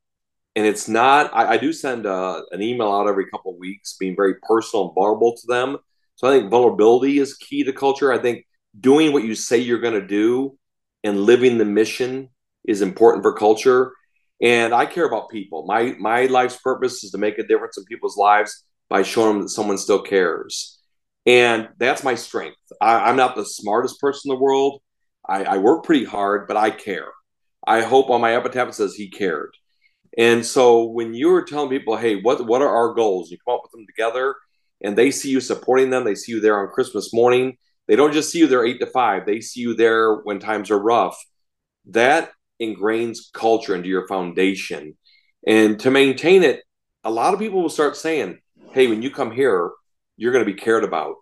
and 0.56 0.66
it's 0.66 0.88
not 0.88 1.30
I, 1.34 1.54
I 1.54 1.56
do 1.58 1.72
send 1.72 2.06
uh, 2.06 2.42
an 2.52 2.62
email 2.62 2.90
out 2.90 3.08
every 3.08 3.26
couple 3.30 3.52
of 3.52 3.58
weeks 3.58 3.96
being 3.98 4.16
very 4.16 4.34
personal 4.42 4.86
and 4.86 4.94
vulnerable 4.94 5.36
to 5.36 5.46
them. 5.46 5.78
So 6.16 6.28
i 6.28 6.30
think 6.30 6.50
vulnerability 6.50 7.18
is 7.18 7.34
key 7.34 7.64
to 7.64 7.72
culture. 7.72 8.12
I 8.12 8.18
think 8.18 8.46
doing 8.78 9.12
what 9.12 9.24
you 9.24 9.34
say 9.34 9.58
you're 9.58 9.80
going 9.80 10.00
to 10.00 10.06
do 10.06 10.56
and 11.02 11.20
living 11.20 11.58
the 11.58 11.64
mission 11.64 12.30
is 12.64 12.82
important 12.82 13.22
for 13.22 13.34
culture. 13.34 13.92
And 14.40 14.72
i 14.72 14.86
care 14.86 15.06
about 15.06 15.30
people. 15.30 15.66
My 15.66 15.94
my 15.98 16.26
life's 16.26 16.56
purpose 16.56 17.04
is 17.04 17.10
to 17.10 17.18
make 17.18 17.38
a 17.38 17.46
difference 17.46 17.76
in 17.76 17.84
people's 17.84 18.16
lives 18.16 18.64
by 18.88 19.02
showing 19.02 19.34
them 19.34 19.42
that 19.42 19.48
someone 19.50 19.78
still 19.78 20.02
cares. 20.02 20.78
And 21.26 21.68
that's 21.78 22.04
my 22.04 22.14
strength. 22.14 22.58
I, 22.80 23.08
am 23.08 23.16
not 23.16 23.34
the 23.34 23.46
smartest 23.46 23.98
person 23.98 24.30
in 24.30 24.36
the 24.36 24.42
world 24.42 24.82
I, 25.28 25.44
I 25.44 25.56
work 25.58 25.84
pretty 25.84 26.04
hard 26.04 26.46
but 26.46 26.56
i 26.56 26.70
care 26.70 27.08
i 27.66 27.82
hope 27.82 28.10
on 28.10 28.20
my 28.20 28.34
epitaph 28.34 28.68
it 28.68 28.74
says 28.74 28.94
he 28.94 29.08
cared 29.08 29.50
and 30.16 30.46
so 30.46 30.84
when 30.84 31.14
you 31.14 31.34
are 31.34 31.42
telling 31.42 31.70
people, 31.70 31.96
hey, 31.96 32.20
what 32.20 32.46
what 32.46 32.62
are 32.62 32.68
our 32.68 32.94
goals? 32.94 33.30
You 33.30 33.38
come 33.38 33.56
up 33.56 33.62
with 33.64 33.72
them 33.72 33.86
together 33.86 34.36
and 34.82 34.96
they 34.96 35.10
see 35.10 35.30
you 35.30 35.40
supporting 35.40 35.90
them, 35.90 36.04
they 36.04 36.14
see 36.14 36.32
you 36.32 36.40
there 36.40 36.60
on 36.60 36.72
Christmas 36.72 37.12
morning. 37.12 37.56
They 37.88 37.96
don't 37.96 38.12
just 38.12 38.30
see 38.30 38.38
you 38.38 38.46
there 38.46 38.64
eight 38.64 38.80
to 38.80 38.86
five, 38.86 39.26
they 39.26 39.40
see 39.40 39.60
you 39.60 39.74
there 39.74 40.14
when 40.14 40.38
times 40.38 40.70
are 40.70 40.78
rough. 40.78 41.18
That 41.86 42.32
ingrains 42.62 43.32
culture 43.32 43.74
into 43.74 43.88
your 43.88 44.06
foundation. 44.06 44.96
And 45.46 45.78
to 45.80 45.90
maintain 45.90 46.42
it, 46.42 46.62
a 47.02 47.10
lot 47.10 47.34
of 47.34 47.40
people 47.40 47.60
will 47.60 47.68
start 47.68 47.96
saying, 47.96 48.38
hey, 48.72 48.86
when 48.86 49.02
you 49.02 49.10
come 49.10 49.30
here, 49.30 49.70
you're 50.16 50.32
going 50.32 50.44
to 50.44 50.50
be 50.50 50.58
cared 50.58 50.84
about. 50.84 51.16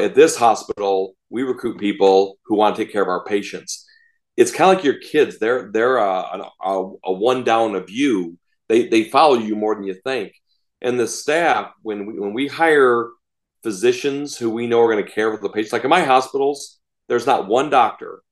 At 0.00 0.14
this 0.14 0.36
hospital, 0.36 1.14
we 1.30 1.42
recruit 1.42 1.78
people 1.78 2.38
who 2.44 2.56
want 2.56 2.76
to 2.76 2.84
take 2.84 2.92
care 2.92 3.02
of 3.02 3.08
our 3.08 3.24
patients 3.24 3.86
it's 4.36 4.50
kind 4.52 4.70
of 4.70 4.76
like 4.76 4.84
your 4.84 4.98
kids. 4.98 5.38
They're 5.38 5.70
they're 5.72 5.98
a, 5.98 6.50
a, 6.64 6.90
a, 7.04 7.12
one 7.12 7.44
down 7.44 7.74
of 7.74 7.90
you. 7.90 8.38
They 8.68 8.88
they 8.88 9.04
follow 9.04 9.34
you 9.34 9.56
more 9.56 9.74
than 9.74 9.84
you 9.84 9.94
think. 9.94 10.32
And 10.80 10.98
the 10.98 11.06
staff, 11.06 11.72
when 11.82 12.06
we 12.06 12.18
when 12.18 12.32
we 12.32 12.48
hire 12.48 13.08
physicians 13.62 14.36
who 14.36 14.50
we 14.50 14.66
know 14.66 14.80
are 14.80 14.92
going 14.92 15.04
to 15.04 15.10
care 15.10 15.34
for 15.34 15.42
the 15.42 15.50
patients, 15.50 15.72
like 15.72 15.84
in 15.84 15.90
my 15.90 16.02
hospitals, 16.02 16.80
there's 17.08 17.26
not 17.26 17.46
one 17.46 17.70
doctor 17.70 18.22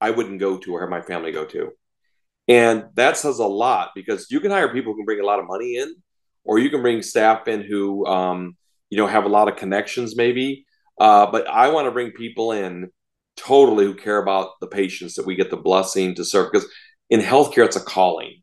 I 0.00 0.10
wouldn't 0.10 0.40
go 0.40 0.58
to 0.58 0.72
or 0.72 0.80
have 0.80 0.90
my 0.90 1.00
family 1.00 1.32
go 1.32 1.44
to. 1.46 1.72
And 2.48 2.84
that 2.94 3.16
says 3.16 3.38
a 3.38 3.46
lot 3.46 3.90
because 3.94 4.30
you 4.30 4.40
can 4.40 4.52
hire 4.52 4.72
people 4.72 4.92
who 4.92 4.98
can 4.98 5.06
bring 5.06 5.20
a 5.20 5.26
lot 5.26 5.40
of 5.40 5.46
money 5.48 5.76
in, 5.76 5.96
or 6.44 6.58
you 6.58 6.70
can 6.70 6.82
bring 6.82 7.02
staff 7.02 7.48
in 7.48 7.62
who 7.62 8.06
um, 8.06 8.56
you 8.90 8.98
know 8.98 9.06
have 9.06 9.24
a 9.24 9.30
lot 9.30 9.48
of 9.48 9.56
connections, 9.56 10.16
maybe. 10.16 10.65
Uh, 10.98 11.30
but 11.30 11.48
I 11.48 11.68
want 11.70 11.86
to 11.86 11.90
bring 11.90 12.12
people 12.12 12.52
in 12.52 12.90
totally 13.36 13.84
who 13.84 13.94
care 13.94 14.20
about 14.20 14.58
the 14.60 14.66
patients 14.66 15.14
that 15.14 15.26
we 15.26 15.34
get 15.34 15.50
the 15.50 15.56
blessing 15.56 16.14
to 16.14 16.24
serve 16.24 16.50
because 16.50 16.68
in 17.10 17.20
healthcare 17.20 17.66
it's 17.66 17.76
a 17.76 17.80
calling. 17.80 18.42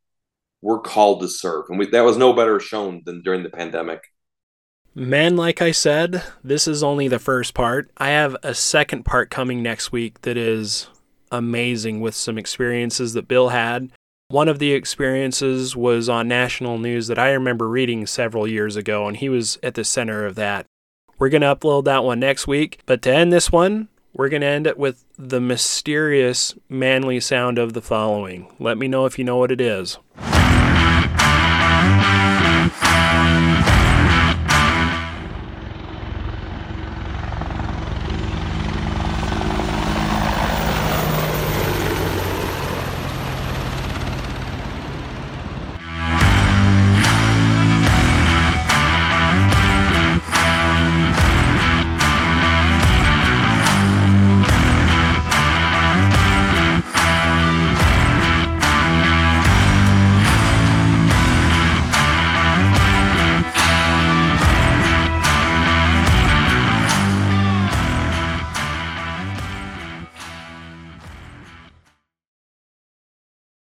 We're 0.61 0.79
called 0.79 1.21
to 1.21 1.27
serve 1.27 1.65
and 1.69 1.79
we, 1.79 1.87
that 1.89 2.05
was 2.05 2.17
no 2.17 2.33
better 2.33 2.59
shown 2.59 3.01
than 3.05 3.21
during 3.23 3.43
the 3.43 3.49
pandemic. 3.49 4.01
Man 4.95 5.35
like 5.35 5.61
i 5.61 5.71
said 5.71 6.23
this 6.43 6.67
is 6.67 6.83
only 6.83 7.07
the 7.07 7.19
first 7.19 7.53
part. 7.53 7.89
I 7.97 8.09
have 8.09 8.37
a 8.43 8.53
second 8.53 9.03
part 9.03 9.31
coming 9.31 9.63
next 9.63 9.91
week 9.91 10.21
that 10.21 10.37
is 10.37 10.87
amazing 11.31 11.99
with 11.99 12.13
some 12.13 12.37
experiences 12.37 13.13
that 13.13 13.27
bill 13.27 13.49
had. 13.49 13.89
One 14.29 14.47
of 14.47 14.59
the 14.59 14.73
experiences 14.73 15.75
was 15.75 16.07
on 16.09 16.27
national 16.27 16.77
news 16.77 17.07
that 17.07 17.19
i 17.19 17.31
remember 17.31 17.67
reading 17.67 18.05
several 18.05 18.47
years 18.47 18.75
ago 18.75 19.07
and 19.07 19.17
he 19.17 19.29
was 19.29 19.57
at 19.63 19.73
the 19.73 19.83
center 19.83 20.25
of 20.25 20.35
that 20.35 20.67
we're 21.19 21.29
going 21.29 21.41
to 21.41 21.55
upload 21.55 21.85
that 21.85 22.03
one 22.03 22.19
next 22.19 22.47
week 22.47 22.81
but 22.85 23.01
to 23.01 23.13
end 23.13 23.31
this 23.31 23.51
one 23.51 23.87
we're 24.13 24.29
going 24.29 24.41
to 24.41 24.47
end 24.47 24.67
it 24.67 24.77
with 24.77 25.03
the 25.17 25.41
mysterious 25.41 26.53
manly 26.69 27.19
sound 27.19 27.57
of 27.57 27.73
the 27.73 27.81
following. 27.81 28.47
Let 28.59 28.77
me 28.77 28.87
know 28.87 29.05
if 29.05 29.17
you 29.17 29.25
know 29.25 29.37
what 29.37 29.51
it 29.51 29.59
is. 29.59 29.97